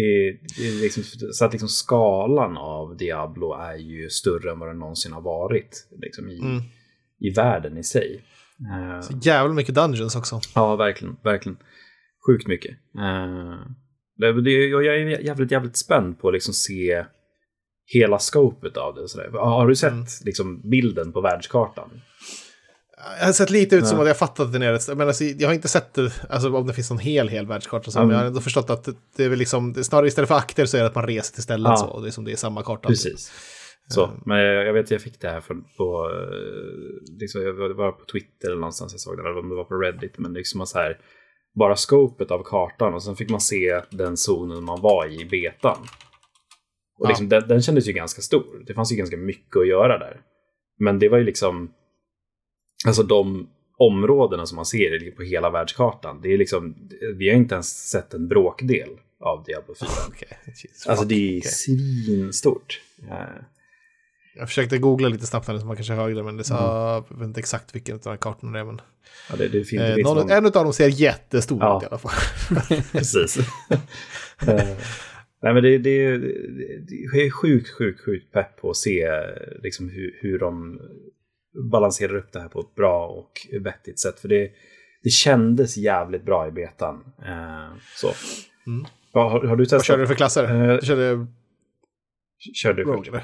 [0.57, 4.79] det är liksom, så att liksom skalan av Diablo är ju större än vad den
[4.79, 6.61] någonsin har varit liksom i, Mm.
[7.19, 8.23] i världen i sig.
[8.71, 10.39] Eh, Så jävla mycket dungeons också.
[10.55, 11.15] Ja, verkligen.
[11.23, 11.57] verkligen.
[12.27, 12.71] Sjukt mycket.
[12.97, 13.59] Uh,
[14.17, 17.05] det, det, jag är jävligt, jävligt spänd på att liksom se
[17.93, 19.07] hela scopet av det.
[19.07, 19.29] Sådär.
[19.31, 20.05] Har du sett Mm.
[20.25, 22.01] liksom, bilden på världskartan?
[23.19, 24.01] Jag har sett lite ut som Ja.
[24.03, 24.95] att jag fattat det nere.
[24.95, 27.91] Men alltså, jag har inte sett det, alltså, om det finns någon hel, hel världskarta.
[27.91, 28.87] Så, Ja, men men- jag har ändå förstått att
[29.17, 31.33] det, är väl liksom, är snarare istället för akter så är det att man reser
[31.33, 31.77] till stället Ja.
[31.77, 31.85] så.
[31.87, 32.87] Och det är som det är samma karta.
[32.89, 33.31] Precis.
[33.87, 34.17] Så, Mm.
[34.25, 38.05] men jag, jag vet jag fick det här från, på, eh, liksom, jag var- på
[38.05, 40.77] Twitter eller någonstans jag såg det, eller om det var på Reddit, men liksom så
[40.77, 40.97] här,
[41.59, 45.25] bara scopet av kartan och sen fick man se den zonen man var i i
[45.25, 45.77] betan.
[46.99, 47.07] Och Ja.
[47.09, 48.63] liksom, den, den kändes ju ganska stor.
[48.67, 50.21] Det fanns ju ganska mycket att göra där.
[50.79, 51.71] Men det var ju liksom,
[52.85, 53.47] alltså de
[53.77, 56.75] områdena som man ser på hela världskartan, det är liksom,
[57.15, 59.89] vi har inte ens sett en bråkdel av Diablo 4.
[60.07, 60.37] Okay.
[60.87, 61.51] Alltså det är okay.
[61.51, 62.81] svinstort.
[64.37, 67.05] Jag försökte googla lite snabbt så man kanske hörde men det sa, mm.
[67.09, 68.63] jag vet inte exakt vilken av de här kartorna det är.
[68.63, 68.81] Men...
[69.29, 70.31] Ja, det, det finns, eh, någon, någon...
[70.31, 71.77] En av dem ser jättestor ja.
[71.77, 72.11] ut i alla fall.
[72.91, 73.37] Precis.
[74.47, 74.77] Eh,
[75.41, 79.09] nej men det, det, det, är sjukt, sjukt, sjukt pepp på att se
[79.63, 80.79] liksom, hur, hur de
[81.55, 84.19] balanserar upp det här på ett bra och vettigt sätt.
[84.19, 84.51] För det,
[85.03, 87.03] det kändes jävligt bra i betan.
[87.25, 88.11] Eh, så.
[88.67, 88.85] Mm.
[89.13, 89.77] Har, har, du testat?
[89.77, 90.43] Vad körde du för klasser?
[90.43, 91.27] Eh, du körde...
[92.53, 93.23] Körde Rogue, eller?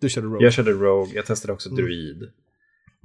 [0.00, 0.44] Du körde Rogue?
[0.44, 1.84] Jag körde Rogue, jag testade också mm.
[1.84, 2.22] Druid.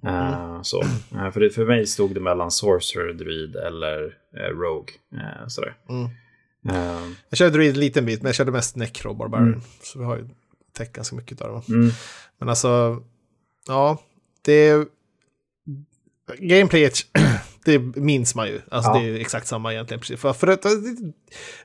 [0.05, 0.81] Uh, så.
[1.15, 4.93] Uh, för, det, för mig stod det mellan Sorcerer, Druid eller uh, Rogue.
[5.47, 5.75] sådär.
[5.89, 6.09] Mm.
[7.29, 9.47] jag körde Druid en liten bit, men jag körde mest Necro Barbarian.
[9.47, 9.61] Mm.
[9.81, 10.27] Så vi har ju
[10.73, 11.73] täckt ganska mycket av det.
[11.73, 11.89] Mm.
[12.39, 13.03] Men alltså,
[13.67, 13.97] ja,
[14.41, 14.87] det...
[16.39, 16.93] Gameplayet
[17.65, 18.61] det minns man ju.
[18.71, 18.99] Alltså ja.
[18.99, 20.17] det är exakt samma egentligen.
[20.17, 20.65] För, för att,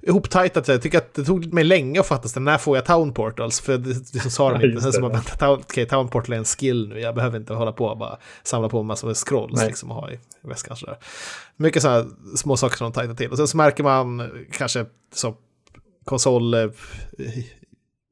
[0.03, 3.61] ihoptajtat, jag tycker att det tog mig länge att fatta, när får jag Town Portals?
[3.61, 6.39] För det, det så sa de inte, sen så bara, Town, okay, Town Portal är
[6.39, 9.63] en skill nu, jag behöver inte hålla på och bara samla på en massa scrolls
[9.67, 10.99] liksom och ha i väskan sådär.
[11.57, 13.31] Mycket sådana små saker som de tajtar till.
[13.31, 15.35] Och sen så märker man kanske så
[16.05, 16.55] konsol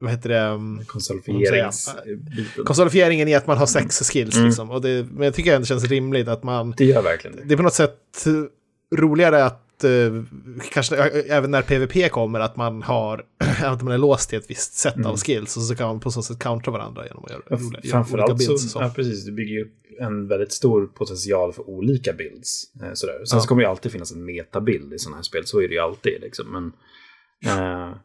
[0.05, 0.41] vad heter det?
[0.41, 0.81] Um,
[2.65, 4.35] Konsolifieringen i att man har sex skills.
[4.35, 4.47] Mm.
[4.47, 4.71] Liksom.
[4.71, 6.73] Och det, men jag tycker ändå det känns rimligt att man...
[6.77, 7.43] Det gör verkligen det.
[7.45, 8.25] Det är på något sätt
[8.95, 10.23] roligare att Uh,
[10.71, 13.25] kanske även när PVP kommer, att man har
[13.63, 15.07] att man är låst till ett visst sätt mm.
[15.07, 17.55] av skills och så kan man på så sätt countra varandra genom att göra, ja,
[17.55, 18.81] roliga, Framförallt så, så.
[18.81, 22.63] Ja, precis, du bygger ju upp en väldigt stor potential för olika builds.
[22.81, 23.25] Eh, sådär.
[23.25, 23.41] Sen ja.
[23.41, 25.79] så kommer det alltid finnas en metabild i sådana här spel, så är det ju
[25.79, 26.21] alltid.
[26.21, 26.51] Liksom.
[26.51, 26.71] Men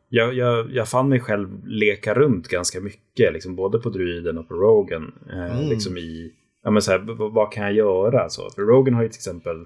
[0.08, 4.48] jag, jag, jag fann mig själv leka runt ganska mycket, liksom, både på Druiden och
[4.48, 5.14] på Rogan.
[5.32, 5.68] Uh, mm.
[5.68, 6.32] liksom i,
[6.62, 8.28] ja, men så här, vad kan jag göra?
[8.28, 9.56] Så, för Rogan har ju till exempel,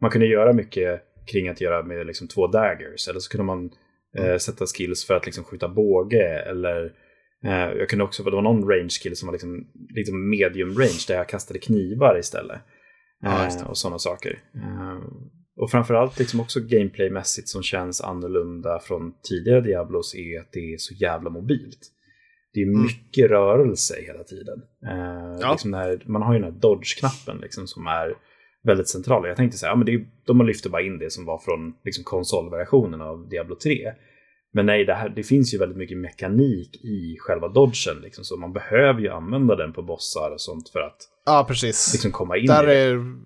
[0.00, 1.02] man kunde göra mycket
[1.32, 3.08] kring att göra med liksom, två daggers.
[3.08, 3.64] Eller så kunde man
[4.18, 4.38] uh, mm.
[4.38, 6.42] sätta skills för att liksom, skjuta båge.
[6.46, 6.92] Eller
[7.78, 11.14] jag kunde också, det var någon range skill som var liksom, liksom medium range där
[11.14, 12.60] jag kastade knivar istället.
[13.20, 14.42] Ja, och sådana saker.
[15.56, 20.78] Och framförallt liksom också gameplaymässigt som känns annorlunda från tidigare Diablos är att det är
[20.78, 21.78] så jävla mobilt.
[22.52, 22.82] Det är mm.
[22.82, 23.30] mycket mm.
[23.30, 24.62] rörelse hela tiden.
[24.86, 25.52] Eh, ja.
[25.52, 28.14] liksom här, man har ju den här dodge-knappen liksom, som är
[28.64, 29.28] väldigt central.
[29.28, 31.74] Jag tänkte så här, ja, men det, de lyfter bara in det som var från
[31.84, 33.92] liksom, konsolversionen av Diablo 3.
[34.52, 38.00] Men nej, det, här, det finns ju väldigt mycket mekanik i själva dodgen.
[38.02, 40.96] Liksom, så man behöver ju använda den på bossar och sånt för att
[41.26, 41.92] ja, precis.
[41.92, 42.74] Liksom, komma in Där i det.
[42.74, 43.16] Är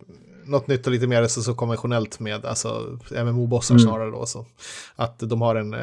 [0.50, 3.80] något nytt och lite mer så, så konventionellt med alltså, MMO-bossar mm.
[3.80, 4.26] snarare då.
[4.26, 4.46] Så.
[4.96, 5.80] Att de har en, eh,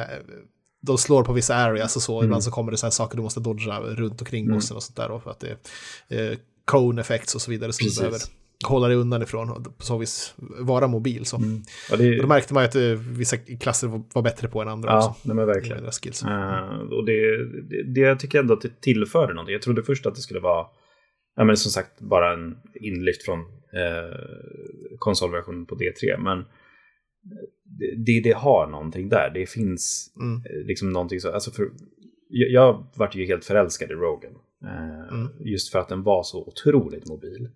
[0.82, 2.26] de slår på vissa areas och så, mm.
[2.26, 4.55] ibland så kommer det så här saker du måste dodga runt omkring mm.
[4.55, 5.09] bossen och sånt där.
[5.09, 5.57] Då, för att det
[6.07, 7.97] är eh, cone effects och så vidare som Precis.
[7.97, 8.20] du behöver
[8.65, 11.26] hålla dig undan ifrån och på så vis vara mobil.
[11.26, 11.38] Så.
[11.38, 11.61] Mm.
[11.89, 12.22] Ja, det...
[12.22, 14.89] då märkte man att uh, vissa klasser var, bättre på än andra.
[14.89, 15.34] Ja, också.
[15.34, 15.91] men verkligen.
[15.91, 16.24] Skills.
[16.24, 16.30] Uh,
[16.91, 19.53] och det, det, det jag tycker ändå att det tillförde någonting.
[19.53, 20.65] Jag trodde först att det skulle vara
[21.36, 23.39] ja, men som sagt bara en inlyft från
[24.99, 26.18] konsolversionen på D3.
[26.18, 26.45] Men
[27.97, 29.32] det, det har någonting där.
[29.34, 30.41] Det finns mm.
[30.45, 31.32] Eh, liksom någonting så.
[31.32, 31.70] Alltså för,
[32.30, 34.32] jag, jag vart ju helt förälskad i Rogan.
[34.63, 35.28] Eh, mm.
[35.39, 37.49] Just för att den var så otroligt mobil.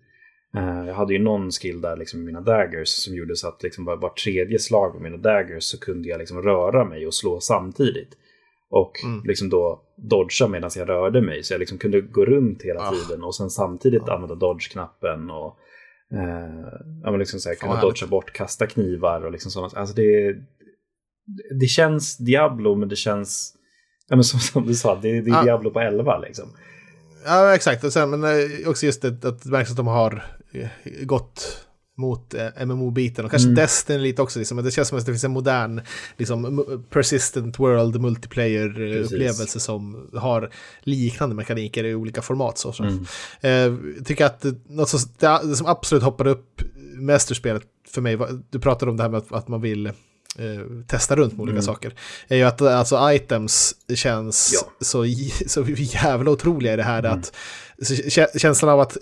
[0.56, 3.84] Eh, jag hade ju någon skill där liksom mina daggers som gjorde så att liksom
[3.84, 7.40] var, var tredje slag med mina daggers så kunde jag liksom röra mig och slå
[7.40, 8.18] samtidigt.
[8.70, 9.22] Och mm.
[9.24, 11.42] liksom då dodga medan jag rörde mig.
[11.42, 12.92] Så jag liksom kunde gå runt hela ah.
[12.92, 14.14] tiden och sen samtidigt ah.
[14.14, 15.30] använda dodge-knappen.
[15.30, 15.58] Och
[16.12, 16.68] eh,
[17.02, 19.74] ja, men liksom så här, kunna dodga bort, kasta knivar och liksom sånt.
[19.74, 20.36] Alltså det,
[21.60, 23.54] det känns Diablo men det känns,
[24.08, 25.42] ja, men som, som du sa, det, det är ah.
[25.42, 26.48] Diablo på 11 liksom.
[27.24, 27.84] Ja, exakt.
[27.84, 30.68] Och sen, men eh, också just det att det märks att de har eh,
[31.02, 31.66] gått
[31.96, 33.56] mot eh, MMO-biten och kanske mm.
[33.56, 34.38] Destiny lite också.
[34.38, 34.64] Liksom.
[34.64, 35.80] Det känns som att det finns en modern
[36.16, 42.58] liksom, persistent world multiplayer-upplevelse som har liknande mekaniker i olika format.
[42.58, 42.84] Så, så.
[42.84, 43.04] Mm.
[43.40, 46.62] Eh, tycker att något som, det, som absolut hoppade upp
[46.94, 48.18] mästerspelet för mig,
[48.50, 49.92] du pratade om det här med att, att man vill eh,
[50.86, 51.62] testa runt med olika mm.
[51.62, 51.94] saker.
[52.28, 54.72] Är ju att alltså items känns ja.
[54.80, 55.06] så,
[55.46, 57.04] så jävla otroliga i det här.
[57.04, 57.18] Mm.
[57.18, 57.32] Att,
[58.36, 58.96] känslan av att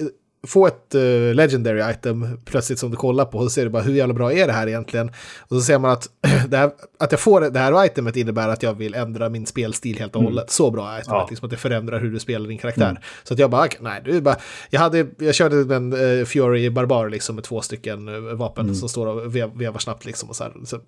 [0.47, 3.83] få ett uh, legendary item plötsligt som du kollar på och så ser du bara
[3.83, 5.09] hur jävla bra är det här egentligen.
[5.39, 6.09] Och så ser man att,
[6.53, 10.17] här, att jag får det här itemet innebär att jag vill ändra min spelstil helt
[10.17, 10.33] och mm.
[10.33, 10.43] hållet.
[10.43, 10.49] Mm.
[10.49, 11.27] Så bra item, ja.
[11.31, 12.91] liksom att det förändrar hur du spelar din karaktär.
[12.91, 13.03] Mm.
[13.25, 14.37] Så att jag bara, nej, du bara,
[14.71, 18.75] jag, hade, jag körde en uh, Fury Barbar liksom med två stycken uh, vapen mm.
[18.75, 20.53] som står och vev, vevar snabbt liksom och så här.
[20.65, 20.81] Så,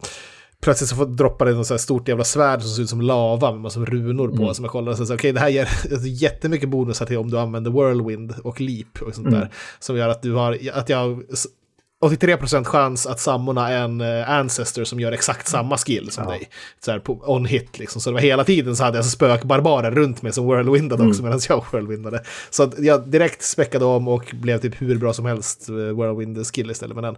[0.62, 3.60] plötsligt så droppar det något så stort jävla svärd som ser ut som lava med
[3.60, 4.42] massor runor på.
[4.42, 4.54] Mm.
[4.54, 7.30] Som jag kollar och så, så okej det här ger alltså, jättemycket bonusar till om
[7.30, 9.40] du använder whirlwind och leap och sånt Mm.
[9.40, 9.50] där.
[9.78, 11.22] Som gör att du har, att jag
[12.04, 16.30] 83% chans att sammona en uh, ancestor som gör exakt samma skill som Ja.
[16.30, 16.48] dig.
[16.84, 18.00] Så här på on hit liksom.
[18.00, 21.22] Så det var hela tiden så hade jag så spökbarbarer runt mig som whirlwindade också
[21.22, 22.22] medan jag whirlwindade.
[22.50, 26.46] Så att jag direkt späckade om och blev typ hur bra som helst uh, whirlwind
[26.46, 27.16] skill istället med den.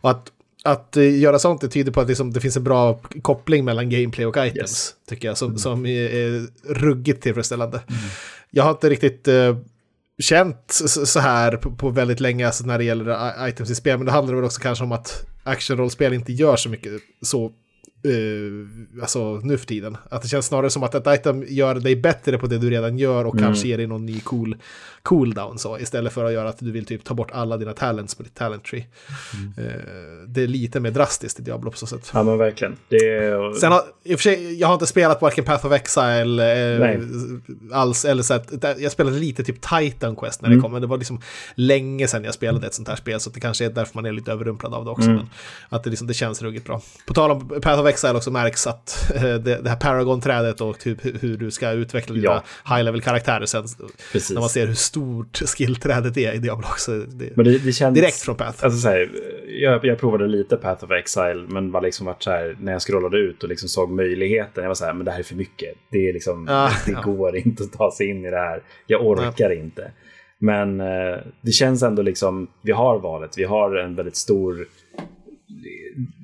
[0.00, 0.32] Och att
[0.64, 3.90] att eh, göra sånt det tyder på att liksom, det finns en bra koppling mellan
[3.90, 4.94] gameplay och items, Yes.
[5.08, 7.80] tycker jag, som, som är, ruggigt tillfredsställande.
[8.50, 9.56] Jag har inte riktigt eh,
[10.18, 14.06] känt så här på, på väldigt länge alltså när det gäller items i spel, men
[14.06, 16.92] det handlar väl också kanske om att actionrollspel inte gör så mycket
[17.22, 17.52] så
[18.04, 19.96] eh, alltså nu för tiden.
[20.10, 22.98] Att det känns snarare som att ett item gör dig bättre på det du redan
[22.98, 24.56] gör och kanske ger dig någon ny cool
[25.02, 28.14] cooldown så istället för att göra att du vill typ ta bort alla dina talents
[28.14, 28.86] på ditt talent tree.
[29.58, 29.64] Eh,
[30.26, 32.10] det är lite mer drastiskt i Diablo på så sätt.
[32.14, 32.76] Ja men verkligen.
[32.88, 33.52] Det är...
[33.54, 37.00] Sen har, i och för sig, jag har inte spelat varken Path of Exile eh,
[37.72, 40.58] alls, eller så att, jag spelade lite typ Titan Quest när Mm.
[40.58, 41.20] det kom, men det var liksom
[41.54, 44.12] länge sedan jag spelade ett sånt här spel, så det kanske är därför man är
[44.12, 45.08] lite överrumplad av det också.
[45.10, 45.16] Mm.
[45.16, 45.26] Men
[45.68, 46.82] att det, liksom, det känns ruggigt bra.
[47.06, 50.78] På tal om Path of Exile också märks att eh, det, det här Paragon-trädet och
[50.78, 52.42] typ hur, du ska utveckla dina Ja.
[52.76, 53.64] high-level-karaktärer sen,
[54.12, 54.30] Precis.
[54.30, 56.92] när man ser hur stort skillträdet är i Diablo också.
[56.98, 57.94] Det, Men det, det känns...
[57.94, 58.64] direkt från Path.
[58.64, 59.10] Alltså, så här,
[59.62, 62.82] jag, jag provade lite Path of Exile, men var liksom vart så här, när jag
[62.82, 65.34] scrollade ut och liksom såg möjligheten, jag var så här, men det här är för
[65.34, 65.74] mycket.
[65.90, 67.02] Det, är liksom, Ah, det ja.
[67.02, 68.62] går inte att ta sig in i det här.
[68.86, 69.90] Jag orkar inte.
[70.42, 74.66] Men eh, det känns ändå liksom, vi har valet, vi har en väldigt stor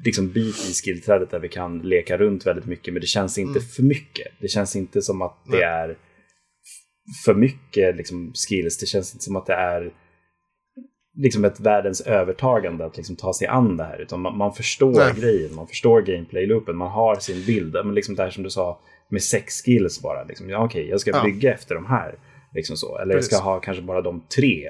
[0.05, 3.61] liksom bit i skillträdet där vi kan leka runt väldigt mycket, men det känns inte
[3.61, 4.27] för mycket.
[4.41, 5.97] Det känns inte som att det är
[7.25, 8.79] för mycket liksom, skills.
[8.79, 9.93] Det känns inte som att det är
[11.17, 13.99] liksom ett världens övertagande att liksom ta sig an det här.
[13.99, 15.15] Utan man, man förstår Nej.
[15.21, 17.73] grejen, man förstår gameplay-loopen, man har sin bild.
[17.73, 20.25] Men liksom det här som du sa med sex skills bara.
[20.25, 21.25] Liksom, ja, okej, jag ska Ja.
[21.25, 22.15] bygga efter de här.
[22.55, 22.99] Liksom så.
[22.99, 23.33] Eller Precis.
[23.33, 24.69] jag ska ha kanske bara de tre.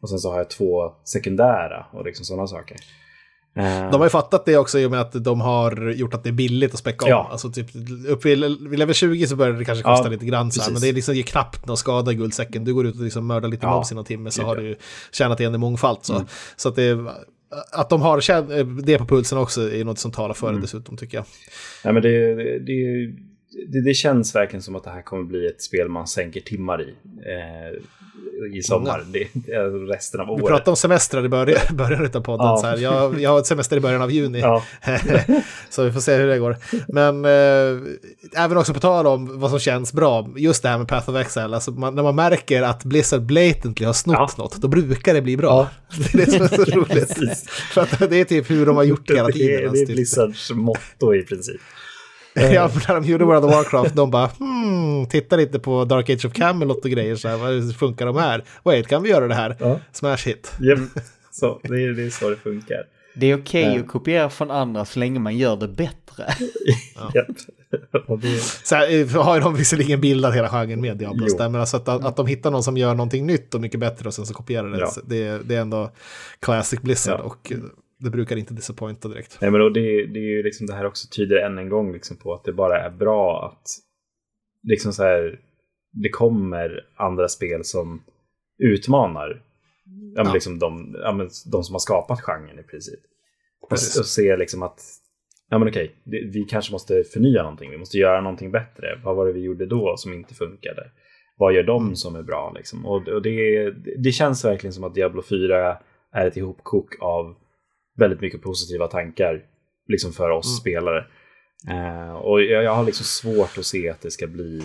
[0.00, 2.76] Och sen så har jag två sekundära och liksom sådana saker.
[3.56, 6.22] Eh, De har ju fattat det också i och med att de har gjort att
[6.24, 7.10] det är billigt att späcka om.
[7.10, 7.28] Ja.
[7.32, 7.66] Alltså typ
[8.08, 10.70] upp vid, vid level 20 så börjar det kanske kosta Ja, lite grann så här,
[10.70, 12.64] men det är liksom ger knappt någon skada i guldsäcken.
[12.64, 14.62] Du går ut och liksom mördar lite Ja, mobs i någon timme så har ja.
[14.62, 14.76] du
[15.12, 16.04] tjänat igen det mångfalt.
[16.04, 16.26] Så, Mm.
[16.56, 16.98] så att, det,
[17.72, 20.60] att de har tjän- det på pulsen också är något som talar för Mm.
[20.60, 21.24] det dessutom tycker jag.
[21.84, 23.12] Nej, men det, det, det,
[23.68, 26.82] det, det känns verkligen som att det här kommer bli ett spel man sänker timmar
[26.82, 26.94] i.
[27.26, 29.04] Eh, I sommar.
[29.12, 29.58] Det, det
[29.94, 30.46] resten av Vi året.
[30.46, 32.46] pratade om semestrar i början, början av podden.
[32.46, 32.56] Ja.
[32.56, 34.40] Så här, jag, jag har ett semester i början av juni.
[34.40, 34.62] Ja.
[35.70, 36.56] så vi får se hur det går.
[36.88, 40.88] Men eh, även också på tal om vad som känns bra, just det här med
[40.88, 44.42] Path of Exile, alltså man, när man märker att Blizzard blatantly har snott Ja.
[44.42, 45.68] något, då brukar det bli bra.
[46.12, 47.50] Det är det som är så roligt.
[47.50, 49.54] För att det är typ hur de har gjort hela Det tiden.
[49.58, 49.94] är, det alltså, är typ.
[49.96, 51.60] Blizzards motto i princip.
[52.54, 56.10] Ja, för när de gjorde World of Warcraft, de bara hmm, tittar inte på Dark
[56.10, 58.44] Age of Camelot och grejer så här, vad funkar de här?
[58.62, 59.56] Wait, kan vi göra det här?
[59.58, 59.80] Ja.
[59.92, 60.52] Smash hit.
[60.60, 60.78] Japp.
[61.30, 62.82] Så, det, är, det är så det funkar.
[63.14, 63.80] Det är okej Ja.
[63.80, 66.24] att kopiera från andra så länge man gör det bättre.
[68.22, 71.60] Det, Så här, eh, har ju de visserligen bildat hela genren med Diablos där, men
[71.60, 74.26] alltså att, att de hittar någon som gör någonting nytt och mycket bättre och sen
[74.26, 74.90] så kopierar det, Ja.
[75.04, 75.90] det, det är ändå
[76.40, 77.24] classic Blizzard Ja.
[77.24, 77.58] och eh,
[77.98, 79.38] det brukar inte disappointa direkt.
[79.40, 81.92] nej, men då det, det är ju liksom det här också tyder än en gång
[81.92, 83.68] liksom på att det bara är bra att
[84.62, 85.40] liksom så här,
[85.92, 88.02] det kommer andra spel som
[88.58, 89.28] utmanar
[90.14, 90.32] ja, men Ja.
[90.34, 93.00] liksom de, ja, men de som har skapat genren i princip.
[93.60, 93.98] Och, Precis.
[93.98, 94.80] och se liksom att
[95.50, 99.00] ja, men okej, det, vi kanske måste förnya någonting, vi måste göra någonting bättre.
[99.04, 100.90] Vad var det vi gjorde då som inte funkade?
[101.38, 101.96] Vad gör de Mm.
[101.96, 102.52] som är bra?
[102.56, 102.86] Liksom?
[102.86, 105.78] Och, och det, det känns verkligen som att Diablo 4
[106.12, 107.36] är ett ihopkok av
[107.96, 109.42] väldigt mycket positiva tankar
[109.88, 110.56] liksom för oss Mm.
[110.56, 111.04] spelare.
[111.68, 114.62] Eh, och jag, jag har liksom svårt att se att det ska bli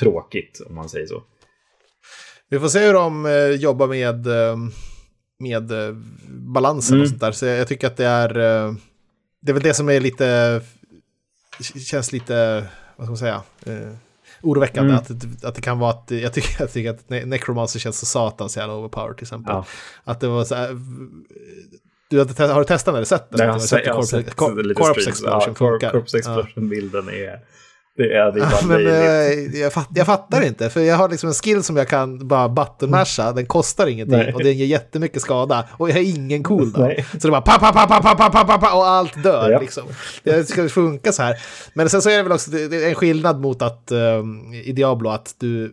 [0.00, 1.22] tråkigt, om man säger så.
[2.48, 4.56] Vi får se hur de eh, jobbar med, eh,
[5.38, 5.94] med eh,
[6.28, 7.02] balansen Mm.
[7.02, 7.32] och sånt där.
[7.32, 8.74] Så jag, jag tycker att det är, eh,
[9.42, 10.60] det är väl det som är lite,
[11.86, 12.66] känns lite,
[12.96, 13.42] vad ska man säga,
[14.42, 14.90] oroväckande.
[14.92, 15.02] Mm.
[15.02, 18.06] Att, att det kan vara att, jag tycker, jag tycker att Ne- Necromancer känns så
[18.06, 19.52] satans jävla overpowered till exempel.
[19.54, 19.64] Ja.
[20.04, 20.68] Att det var så här,
[22.10, 23.38] du har, har du testat när du sett den?
[23.38, 25.90] Nej, jag har, sett, sett, jag har sett Corp, Corps Explosion funkar.
[25.90, 27.38] Corps bilden är...
[27.96, 31.28] Det är det ja, men, eh, jag, fatt, jag, fattar inte, för jag har liksom
[31.28, 34.34] en skill som jag kan bara buttonmasha, den kostar ingenting Nej.
[34.34, 36.72] och den ger jättemycket skada och jag har ingen cool.
[36.78, 37.06] Nej.
[37.12, 39.50] Så det bara pa, pa, pa, pa, pa, pa, pa, pa och allt dör.
[39.50, 39.60] Ja.
[39.60, 39.84] Liksom.
[40.22, 41.36] Det ska funka så här.
[41.74, 44.72] Men sen så är det väl också det är en skillnad mot att um, i
[44.72, 45.72] Diablo att du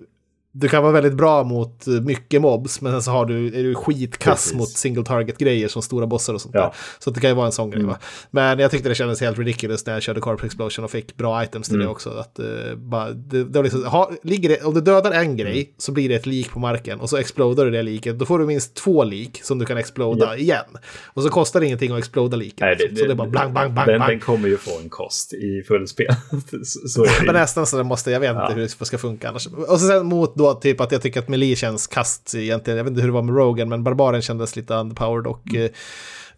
[0.59, 3.75] du kan vara väldigt bra mot mycket mobs, men sen så har du, är du
[3.75, 4.53] skitkass Precis.
[4.53, 6.61] mot single target-grejer som stora bossar och sånt Ja.
[6.61, 6.71] där.
[6.99, 7.79] Så det kan ju vara en sån grej.
[7.79, 7.89] Mm.
[7.91, 7.99] Va?
[8.31, 11.43] Men jag tyckte det kändes helt ridiculous när jag körde Corpse Explosion och fick bra
[11.43, 11.85] items till Mm.
[11.87, 12.09] det också.
[12.09, 12.45] Att, eh,
[12.77, 15.65] bara, det, det liksom, ha, ligger det, om du dödar en grej Mm.
[15.77, 18.19] så blir det ett lik på marken och så explodar du det liket.
[18.19, 20.35] Då får du minst två lik som du kan exploda Ja.
[20.35, 20.65] igen.
[21.05, 22.59] Och så kostar det ingenting att exploda liket.
[22.59, 24.09] Nej, det, så det är bara bang, bang, bang, den, bang.
[24.09, 26.07] den kommer ju få en kost i fullspel.
[26.63, 28.53] så, så är det Men nästan så det måste, jag vet inte Ja.
[28.55, 29.47] hur det ska funka annars.
[29.47, 32.77] Och så sen mot då typ att jag tycker att Melee känns kast egentligen.
[32.77, 35.65] Jag vet inte hur det var med Rogan, men Barbaren kändes lite underpowered och Mm.
[35.65, 35.71] eh,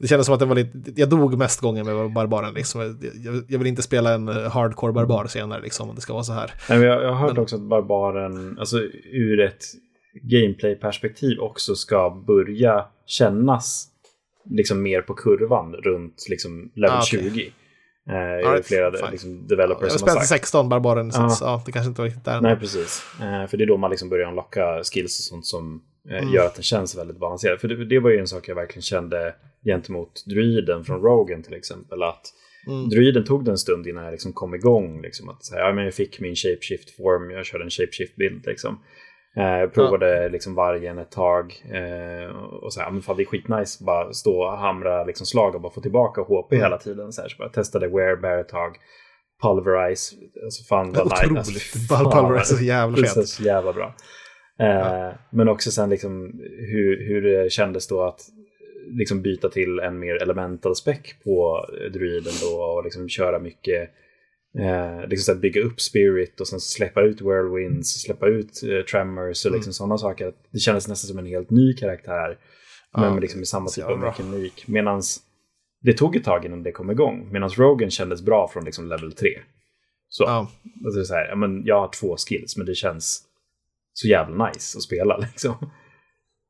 [0.01, 2.82] det kändes som att det var lite, jag dog mest gånger med Barbaren liksom.
[2.82, 6.24] Jag, jag, vill inte spela en eh, hardcore barbar senare liksom, om det ska vara
[6.24, 6.51] så här.
[6.70, 8.78] Nej, jag, jag har hört Men- också att Barbaren, alltså
[9.12, 9.64] ur ett
[10.24, 13.88] gameplay-perspektiv också ska börja kännas
[14.49, 17.32] liksom mer på kurvan runt liksom level Ah, okej.
[17.34, 17.51] 20.
[18.10, 20.28] Eh, det Alright, flera liksom, developers har som har sagt.
[20.28, 21.38] 16 Barbaren, så Ja.
[21.41, 22.41] ja, det kanske inte var riktigt där.
[22.41, 23.03] Nej, precis.
[23.22, 26.34] Eh, för det är då man liksom börjar unlocka skills och sånt som eh, Mm.
[26.34, 27.60] gör att den känns väldigt balanserad.
[27.60, 29.36] För det, det var ju en sak jag verkligen kände
[29.66, 32.03] gentemot druiden från Rogan till exempel.
[32.03, 32.22] Att
[32.68, 32.89] Mm.
[32.89, 35.01] druiden tog det en stund innan jag liksom kom igång.
[35.01, 38.45] Liksom, att säga, ja, men jag fick min shapeshift form, jag körde en shapeshift bild.
[38.45, 38.80] Liksom.
[39.40, 41.64] Eh, provade liksom vargen ett tag.
[41.74, 45.26] Eh, och så här, ja, men fan, det är skitnice bara stå och hamra liksom,
[45.26, 46.64] slag och bara få tillbaka HP Mm.
[46.64, 47.14] hela tiden.
[47.14, 48.76] Så, här, så bara testade werebear ett tag.
[49.44, 51.26] Pulverize, alltså fan vad nice.
[51.26, 51.38] Otroligt.
[51.38, 53.28] Alltså, Pulverize är så jävla det är fet.
[53.28, 53.96] så jävla bra.
[54.60, 56.32] Eh, Men också sen liksom
[56.72, 58.22] hur, hur det kändes då att
[59.00, 63.90] liksom byta till en mer elemental spec på druiden då och liksom köra mycket
[64.60, 69.45] eh, liksom så bygga upp spirit och sen släppa ut whirlwinds, släppa ut eh, tremors
[69.45, 70.34] och liksom sådana saker.
[70.52, 72.38] Det kändes nästan som en helt ny karaktär.
[72.93, 74.68] Ja, men med liksom i samma typ av mekanik.
[74.68, 75.02] Medan
[75.82, 77.30] det tog ett tag innan det kom igång.
[77.32, 79.28] Medan Rogan kändes bra från liksom level 3.
[80.10, 80.24] Så.
[80.24, 80.52] Ja.
[80.86, 83.22] Alltså så här, men jag har två skills, men det känns
[83.93, 85.56] så jävla nice att spela liksom.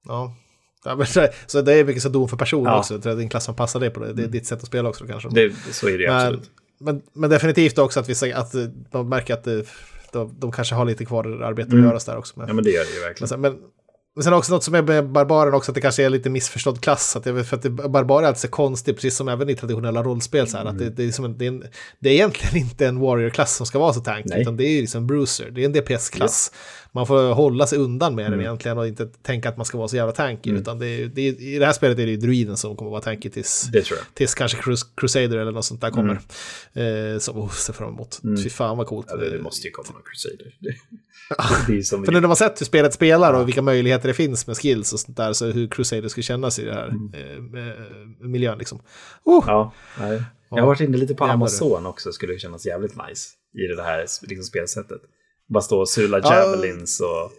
[0.08, 0.36] Ja.
[0.86, 1.06] Ja, men,
[1.48, 2.80] så- det är mycket så dom för person Ja.
[2.80, 2.94] också.
[2.94, 4.14] Jag tror att din klass som passar dig på det.
[4.14, 5.30] Det är ditt sätt att spela också kanske.
[5.30, 6.52] Det, så är det men, absolut.
[6.80, 9.66] Men, men definitivt också att, vi, att eh, de märker att det,
[10.12, 11.84] de, de kanske har lite kvar arbete Mm.
[11.86, 12.40] att göra där också.
[12.40, 12.50] Med.
[12.50, 13.42] Ja, men det gör det ju Men, verkligen.
[13.42, 13.58] men,
[14.16, 16.82] men sen också något som är med Barbaren också, att det kanske är lite missförstådd
[16.82, 17.16] klass.
[17.16, 20.04] Att vet, för att det, Barbar är alltid så konstig, precis som även i traditionella
[20.04, 20.48] rollspel.
[20.48, 21.64] Så här, att det, det, är som en, det, är en,
[22.00, 24.42] det är egentligen inte en Warrior-klass som ska vara så tanky, Nej.
[24.42, 25.52] utan det är liksom Bruiser.
[25.52, 26.52] Det är en DPS-klass.
[26.92, 28.46] Man får hålla sig undan med den Mm.
[28.46, 30.52] egentligen och inte tänka att man ska vara så jävla tanky.
[30.52, 32.92] Utan det är, det är, i det här spelet är det ju druiden som kommer
[32.92, 33.70] vara tanky tills,
[34.14, 36.20] tills kanske Crus Crusader eller något sånt där kommer.
[36.74, 38.22] Eh, som oh, ser fram emot.
[38.44, 39.12] Fy fan vad coolt.
[39.12, 39.26] Mm.
[39.26, 40.56] Ja, det, måste ju komma någon Crusader.
[41.68, 42.06] Det, det.
[42.06, 44.94] För nu när man sett hur spelet spelar och vilka möjligheter det finns med skills
[44.94, 47.74] och sånt där, så hur Crusader skulle kännas i det här eh, med,
[48.20, 48.82] med miljön liksom.
[49.24, 50.24] Oh, Ja, nej.
[50.50, 51.24] Jag har varit inne lite på.
[51.26, 55.02] Amazon också, skulle det kännas jävligt nice i det här liksom, spelsättet.
[55.50, 56.36] Bara stå och sula Ja.
[56.36, 57.32] javelins och...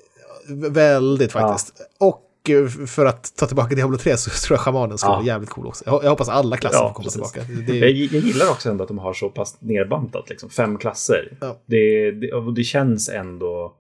[0.73, 1.81] väldigt faktiskt.
[1.99, 5.17] Och eh, för att ta tillbaka Diablo 3 så tror jag schamanen skulle Ja.
[5.17, 5.85] vara jävligt cool också.
[5.87, 7.33] Jag, jag hoppas alla klasser Ja, får komma precis.
[7.33, 7.73] tillbaka.
[7.73, 10.51] Det, Jag, jag gillar också ändå att de har så pass nerbantat, liksom.
[10.51, 11.37] Fem klasser.
[11.41, 11.57] Ja.
[11.67, 13.75] Det, det, det känns ändå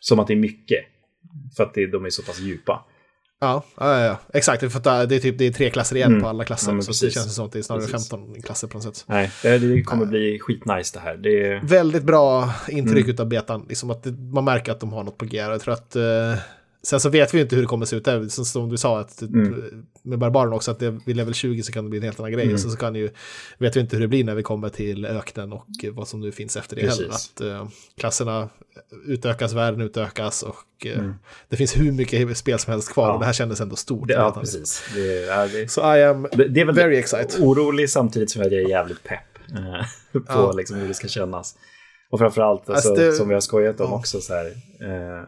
[0.00, 0.78] som att det är mycket.
[1.56, 2.84] För att det, de är så pass djupa.
[3.42, 4.72] Ja, ja, ja, exakt.
[4.72, 6.22] För att det är, typ, det är tre klasser igen Mm.
[6.22, 6.72] på alla klasser.
[6.72, 8.08] Ja, så det känns som att det är snarare Precis.
[8.10, 9.04] 15 klasser på något sätt.
[9.08, 11.16] Nej, det, det kommer bli skitnice det här.
[11.16, 13.10] Det, Väldigt bra intryck Mm.
[13.14, 13.66] utav betan.
[13.68, 15.36] Liksom att det, man märker att de har något på G.
[15.38, 15.96] Jag tror att...
[15.96, 16.02] Eh,
[16.86, 18.04] sen så vet vi ju inte hur det kommer se ut.
[18.04, 18.28] där.
[18.28, 19.84] Som, du sa, att, Mm.
[20.02, 22.32] med Barbaren också, att det, vid level 20 så kan det bli en helt annan
[22.32, 22.42] grej.
[22.42, 22.54] Mm.
[22.54, 23.10] Och så, så kan ju,
[23.58, 26.32] vet vi inte hur det blir när vi kommer till öknen och vad som nu
[26.32, 27.00] finns efter det Precis.
[27.40, 27.54] heller.
[27.56, 27.68] Att eh,
[27.98, 28.48] klasserna
[29.06, 31.14] utökas, världen utökas och eh, Mm.
[31.48, 33.06] det finns hur mycket spel som helst kvar.
[33.08, 33.12] Ja.
[33.14, 34.08] Och det här kändes ändå stort.
[34.08, 34.82] det, ja, precis.
[34.94, 37.40] Det, det, Så I am det, det är väl very excited.
[37.40, 39.20] orolig samtidigt som jag är jävligt pepp
[39.52, 40.52] eh, på Ja.
[40.52, 41.54] liksom, hur det ska kännas.
[42.10, 43.96] Och framförallt, alltså, Alltså, det- som vi har skojat om Ja.
[43.96, 45.22] också, så här, eh,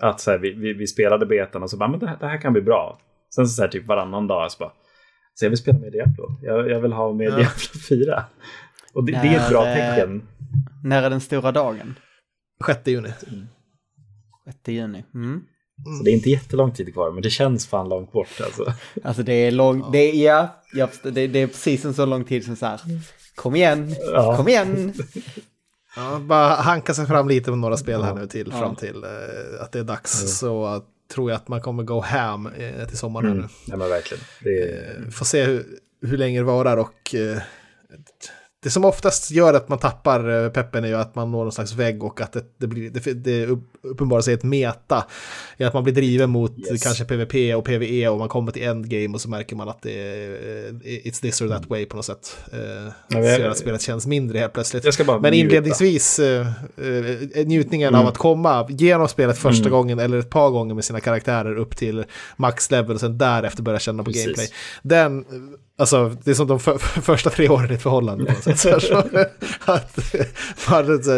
[0.00, 2.26] att så här, vi, vi, vi spelade betan och så bara, men det, här- det
[2.26, 2.98] här kan bli bra.
[3.34, 4.72] Sen så här, typ varannan dag så bara,
[5.34, 6.38] så jag vill spela med Diablo.
[6.42, 7.30] Jag, jag vill ha med Ja.
[7.36, 8.24] Diablo 4.
[8.94, 10.22] Och det, det är ett bra När, eh, tecken.
[10.84, 11.94] När är den stora dagen?
[12.66, 13.08] 6 juni.
[14.46, 15.04] 6 juni.
[15.14, 15.40] Mm.
[15.98, 18.72] Så det är inte jättelång tid kvar, men det känns fan långt bort alltså.
[19.04, 22.44] Alltså det är lång, det är, ja, det, det är precis en så lång tid
[22.44, 22.80] som så här,
[23.34, 24.36] kom igen, Ja.
[24.36, 24.92] kom igen.
[25.98, 28.58] Ja, bara hanka sig fram lite med några spel här nu till, Ja.
[28.58, 29.10] fram till eh,
[29.62, 30.38] att det är dags.
[30.38, 30.82] Så eh,
[31.14, 33.38] tror jag att man kommer gå ham eh, till sommaren Mm.
[33.38, 33.48] nu.
[33.66, 34.24] Ja, men verkligen.
[34.44, 35.66] Det är, Eh, Får se hur,
[36.02, 37.38] hur länge det varar och eh,
[38.62, 41.52] det som oftast gör att man tappar eh, peppen är ju att man når någon
[41.52, 43.46] slags vägg och att det, det, blir, det, det
[43.82, 45.04] uppenbarar sig ett meta.
[45.56, 46.82] I att man blir driven mot Yes.
[46.82, 49.92] kanske PVP och PVE och man kommer till endgame och så märker man att det
[49.92, 52.38] är eh, it's this or that way på något sätt.
[52.52, 54.98] Eh, så gör att spelet känns mindre helt plötsligt.
[55.20, 56.46] Men inledningsvis, eh,
[56.76, 61.00] eh, njutningen av att komma genom spelet första gången eller ett par gånger med sina
[61.00, 62.04] karaktärer upp till
[62.36, 64.24] max level och sen därefter börja känna på Precis.
[64.24, 64.48] gameplay.
[64.82, 65.24] Den,
[65.78, 68.58] alltså det är som de för, för, första tre åren i ett förhållande på sätt.
[68.58, 69.12] Så, så, att,
[70.70, 71.12] man, så,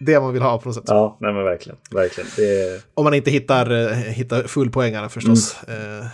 [0.00, 0.84] det man vill ha på något sätt.
[0.86, 1.78] Ja, nej men verkligen.
[1.90, 2.30] Verkligen.
[2.36, 5.62] Det Om man inte hittar, eh, hittar fullpoängarna förstås.
[5.68, 6.06] Eh,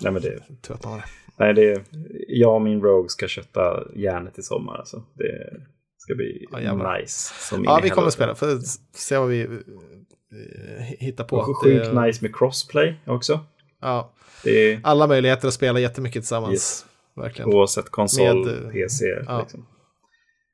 [0.00, 1.06] nej men det, tur att man har det.
[1.38, 1.82] nej det är,
[2.28, 3.60] jag och min Rogue ska kötta
[3.94, 4.96] järnet i sommar alltså.
[5.14, 5.60] Det
[5.98, 7.34] ska bli Ja, nice.
[7.48, 8.34] Som Ja, vi kommer att spela.
[8.34, 11.36] För att se vad vi eh, hittar på.
[11.36, 13.40] Och sjukt Det- nice med crossplay också.
[13.80, 14.12] Ja,
[14.44, 16.52] är alla möjligheter att spela jättemycket tillsammans.
[16.52, 16.84] Yes.
[17.16, 17.48] Verkligen.
[17.54, 19.04] oavsett konsol, Med, eh, PC.
[19.26, 19.40] ja.
[19.40, 19.66] Liksom.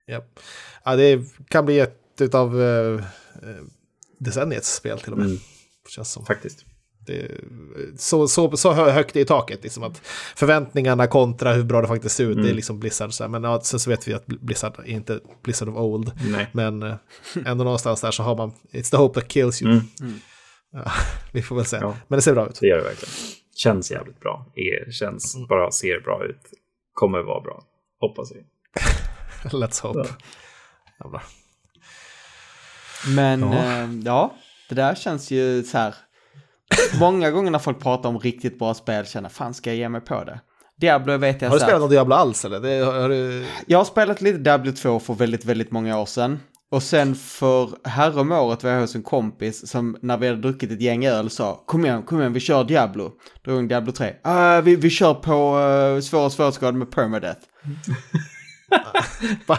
[0.07, 0.24] Ja.
[0.85, 3.03] ja, det kan bli ett av uh,
[4.18, 5.26] decenniets spel till och med.
[5.26, 5.39] Mm.
[5.89, 6.26] Känns som.
[6.26, 6.64] Faktiskt.
[7.07, 7.30] Det,
[7.99, 9.62] så, så, så hö- högt i taket.
[9.62, 10.01] Liksom att
[10.37, 12.37] förväntningarna kontra hur bra det faktiskt ser ut.
[12.43, 13.12] Det är liksom Blizzard.
[13.12, 13.28] Så här.
[13.28, 16.12] Men ja, sen så vet vi att Blizzard är inte Blizzard of old.
[16.30, 16.49] Nej.
[16.53, 16.95] Men eh,
[17.47, 19.70] ändå någonstans där så har man It's the hope that kills you.
[19.72, 20.14] Mm.
[20.72, 20.93] Ja,
[21.32, 21.76] vi får väl se.
[21.76, 21.97] Ja.
[22.09, 22.59] Men det ser bra ut.
[22.61, 23.14] Det gör det verkligen.
[23.55, 24.46] Känns jävligt bra.
[24.55, 25.46] Är, känns, Mm.
[25.46, 26.40] bara ser bra ut.
[26.92, 27.62] Kommer vara bra.
[28.00, 28.44] Hoppas vi.
[29.59, 30.09] Let's hope.
[30.98, 31.20] Ja.
[33.16, 33.55] Men Ja.
[33.55, 33.88] ja.
[34.05, 34.34] ja,
[34.68, 35.94] det där känns ju så här.
[37.00, 40.00] Många gånger när folk pratar om riktigt bra spel känner fan ska jag ge mig
[40.00, 40.40] på det.
[40.76, 42.61] Diablo vet jag Har du spelat någon Diablo alls eller?
[42.61, 43.46] Det, har, har du...
[43.66, 46.40] Jag har spelat lite Diablo 2 för väldigt, väldigt många år sedan.
[46.75, 50.81] Och sen för häromåret var jag hos en kompis som när vi hade druckit ett
[50.81, 53.11] gäng öl sa kom igen, kom igen, vi kör Diablo.
[53.45, 54.12] Då det Diablo 3.
[54.22, 57.41] "Ah, vi, vi kör på uh, svår svårighetsgrad med permadeath.
[59.47, 59.59] Ja,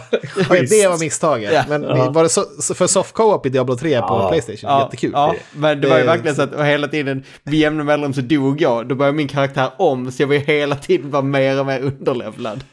[0.70, 1.52] det var misstaget.
[1.52, 1.64] Ja.
[1.68, 2.10] Men Ja.
[2.10, 4.28] var det så, så för soft co-op i Diablo 3 på Ja.
[4.30, 4.80] Playstation?
[4.80, 5.10] Jättekul.
[5.14, 8.20] Ja, men det var ju verkligen så att och hela tiden, vid jämna mellanrum så
[8.20, 8.88] dog jag.
[8.88, 11.80] Då började min karaktär om, så jag var ju hela tiden bara mer och mer
[11.80, 12.64] underlevlad.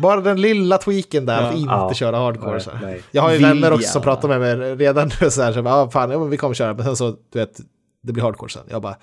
[0.00, 1.58] Bara den lilla tweaken där, att Ja.
[1.58, 1.94] inte Ja.
[1.94, 2.50] köra hardcore.
[2.52, 2.70] Nej, så.
[2.82, 3.02] nej.
[3.10, 3.48] Jag har ju Vilja.
[3.54, 6.18] vänner också som pratar med mig redan nu så här, så bara, ja fan, ja,
[6.18, 7.60] men vi kommer köra, men sen så, du vet,
[8.02, 8.62] det blir hardcore sen.
[8.70, 8.96] Jag bara,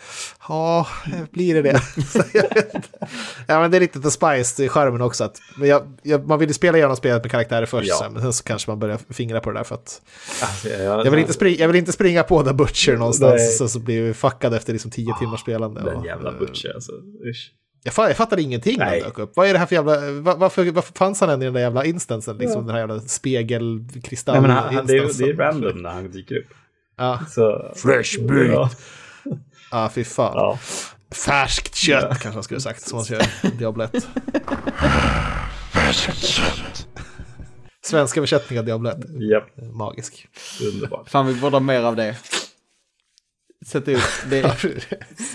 [0.49, 0.87] ja,
[1.31, 1.81] blir det det?
[3.47, 5.23] Ja, men det är lite the spice i skärmen också.
[5.23, 7.95] Att, men jag, jag, man vill ju spela igenom spelet med karaktärer först, Ja.
[7.95, 10.01] sen, men sen så kanske man börjar fingra på det där för att
[10.41, 13.47] Alltså, jag, jag vill inte, spring, jag vill inte springa på The Butcher någonstans, Nej.
[13.51, 15.81] så, så blir vi fuckad efter liksom tio timmars spelande.
[15.81, 16.91] Den och, jävla butcher alltså.
[17.29, 17.51] Usch.
[17.83, 19.01] Jag, fa- jag fattar ingenting när han Nej.
[19.03, 19.31] dök upp.
[19.35, 20.11] Vad är det här för jävla...
[20.11, 22.37] va- Varför, varför fanns han än i den där jävla instansen?
[22.37, 26.11] Liksom den här jävla spegelkristall Nej, han, han, det, är, det är random när han
[26.11, 26.47] dyker upp.
[26.97, 27.19] Ja.
[27.29, 28.47] Så, Fresh meat.
[28.51, 28.69] Ja,
[29.71, 30.31] ja, fy fan.
[30.35, 30.59] ja.
[31.15, 34.07] Färskt kött kanske man skulle ha sagt, som man kör i Diablo 1.
[37.85, 38.97] Svenska översättning av Diablo 1.
[39.31, 40.27] Japp, Magisk.
[40.73, 41.09] underbart.
[41.09, 42.15] Fan, vi borde ha mer av det.
[43.65, 43.99] Sätta upp
[44.29, 44.39] det.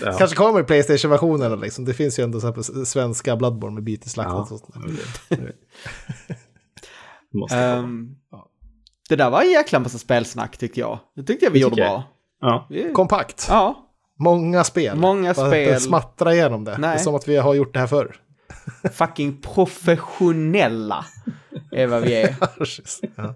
[0.01, 0.13] Ja.
[0.17, 1.59] Kanske kommer i Playstation-versionen.
[1.59, 1.85] Liksom.
[1.85, 4.33] Det finns ju ändå så här på s- svenska Bloodborne med biteslaktat.
[4.33, 4.41] Ja.
[4.41, 4.75] och sånt.
[7.33, 7.63] Måste komma.
[7.65, 8.15] Ehm,
[9.09, 10.99] det där var en jäkla massa spelsnack tyckte jag.
[11.15, 11.89] Det tyckte jag vi Det gjorde jag.
[11.91, 12.03] bra.
[12.41, 12.67] Ja.
[12.69, 13.45] Vi- Kompakt.
[13.49, 14.97] Ja, Många spel.
[14.97, 15.81] Många Bara spel.
[15.81, 16.71] Smattra igenom det.
[16.71, 16.95] Det Nej.
[16.95, 18.15] är som att vi har gjort det här förr.
[18.93, 21.05] fucking professionella
[21.71, 22.35] är vad vi är.
[23.15, 23.33] ja.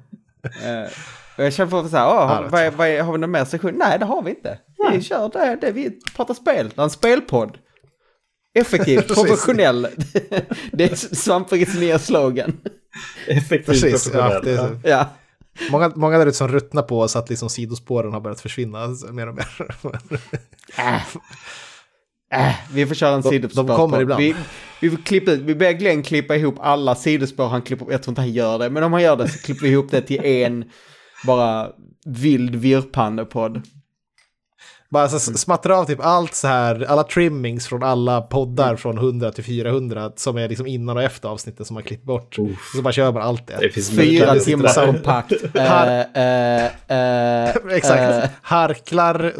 [1.37, 3.73] Och jag känner på så här, åh, har, vad, vad, har vi någon mer session?
[3.75, 4.59] Nej, det har vi inte.
[4.91, 7.57] Vi kör det, det vi pratar spel, det är en spelpodd.
[8.53, 9.87] Effektiv, professionell.
[10.71, 12.57] det är Svamprikets nya slogan.
[13.27, 14.73] Effektivt Precis, ja, professionell.
[14.83, 14.89] är Ja.
[14.89, 15.09] Ja,
[15.71, 19.27] Många, många där ute som ruttnar på oss att liksom sidospåren har börjat försvinna mer
[19.27, 19.47] och mer.
[22.33, 23.63] äh, vi får köra en sidospår.
[23.63, 24.21] de kommer ibland.
[24.21, 24.35] Vi,
[24.81, 28.11] vi, får klippa ut, vi ber Glenn klippa ihop alla sidospår han klipper, jag tror
[28.11, 30.25] inte han gör det, men om han gör det så klipper vi ihop det till
[30.25, 30.65] en
[31.25, 31.69] bara
[32.05, 33.61] vild virrpannepodd.
[34.89, 39.31] Bara så smattra av typ allt så här, alla trimmings från alla poddar från 100
[39.31, 42.35] till 400 som är liksom innan och efter avsnittet som man klipper bort.
[42.75, 43.57] Så bara kör man allt det.
[43.59, 45.31] Det Fyra timmar kompakt.
[45.57, 46.71] Har- Eh, eh,
[47.49, 48.31] eh, Exakt.
[48.41, 49.33] Harklar,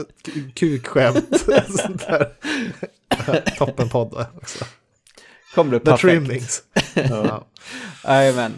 [0.54, 1.40] kukskämt.
[1.70, 2.30] sånt där.
[3.58, 4.66] Toppenpodd också.
[5.56, 6.02] kom du The perfekt.
[6.02, 6.62] trimmings.
[6.94, 7.48] Ja.
[8.04, 8.54] Jajamän.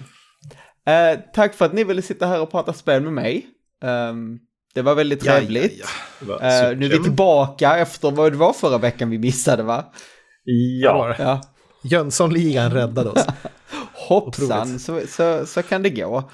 [0.87, 3.47] Eh, tack för att ni ville sitta här och prata spel med mig.
[3.83, 4.39] Ehm,
[4.73, 5.79] det var väldigt Ja, ja, trevligt.
[5.79, 5.85] ja.
[6.19, 9.63] Det var Eh, nu är vi tillbaka efter vad det var förra veckan vi missade
[9.63, 9.85] va?
[10.83, 11.41] Ja, Ja.
[11.83, 13.25] Jönssonligan räddade oss.
[14.07, 16.29] Hoppsan, så, så, så kan det gå.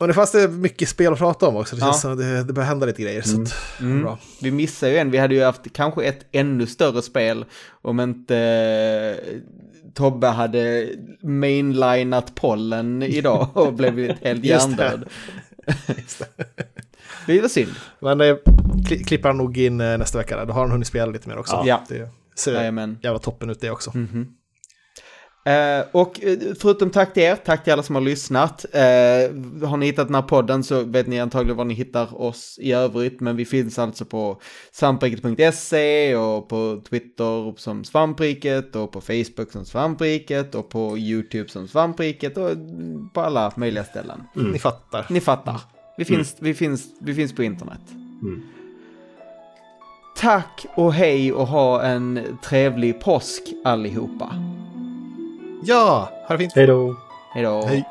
[0.00, 1.76] Och det fanns det mycket spel att prata om också.
[1.76, 1.86] Det Ja.
[1.86, 3.22] känns som att det, det börjar hända lite grejer.
[3.22, 4.02] Så att, Mm.
[4.02, 4.18] bra.
[4.42, 7.44] Vi missade ju en, vi hade ju haft kanske ett ännu större spel
[7.82, 9.20] om inte
[9.94, 10.88] Tobbe hade
[11.22, 15.08] mainlinat pollen idag och blev helt hjärndöd.
[17.26, 17.70] Det var synd.
[18.00, 18.38] Men det
[18.88, 20.36] kli- klipper han nog in eh, nästa vecka.
[20.36, 20.46] Där.
[20.46, 21.62] Då har han hunnit spela lite mer också.
[21.66, 21.82] Ja.
[21.88, 22.98] Det ser Jajamän.
[23.02, 23.92] jävla toppen ut det också.
[25.46, 28.64] Eh, och eh, förutom tack till er, tack till alla som har lyssnat.
[28.72, 28.80] Eh,
[29.68, 32.72] har ni hittat den här podden så vet ni antagligen var ni hittar oss i
[32.72, 34.40] övrigt, men vi finns alltså på
[34.72, 41.68] svampriket.se och på Twitter som svampriket och på Facebook som svampriket och på YouTube som
[41.68, 42.50] svampriket och
[43.14, 44.22] på alla möjliga ställen.
[44.34, 45.06] Ni fattar.
[45.10, 45.60] Ni fattar.
[45.96, 47.80] Vi finns, vi finns, vi finns på internet.
[50.16, 54.34] Tack och hej och ha en trevlig påsk allihopa.
[55.66, 56.52] Ja, ha det fint.
[56.54, 56.96] Hej då!
[57.34, 57.62] Hej då.
[57.66, 57.84] Hej.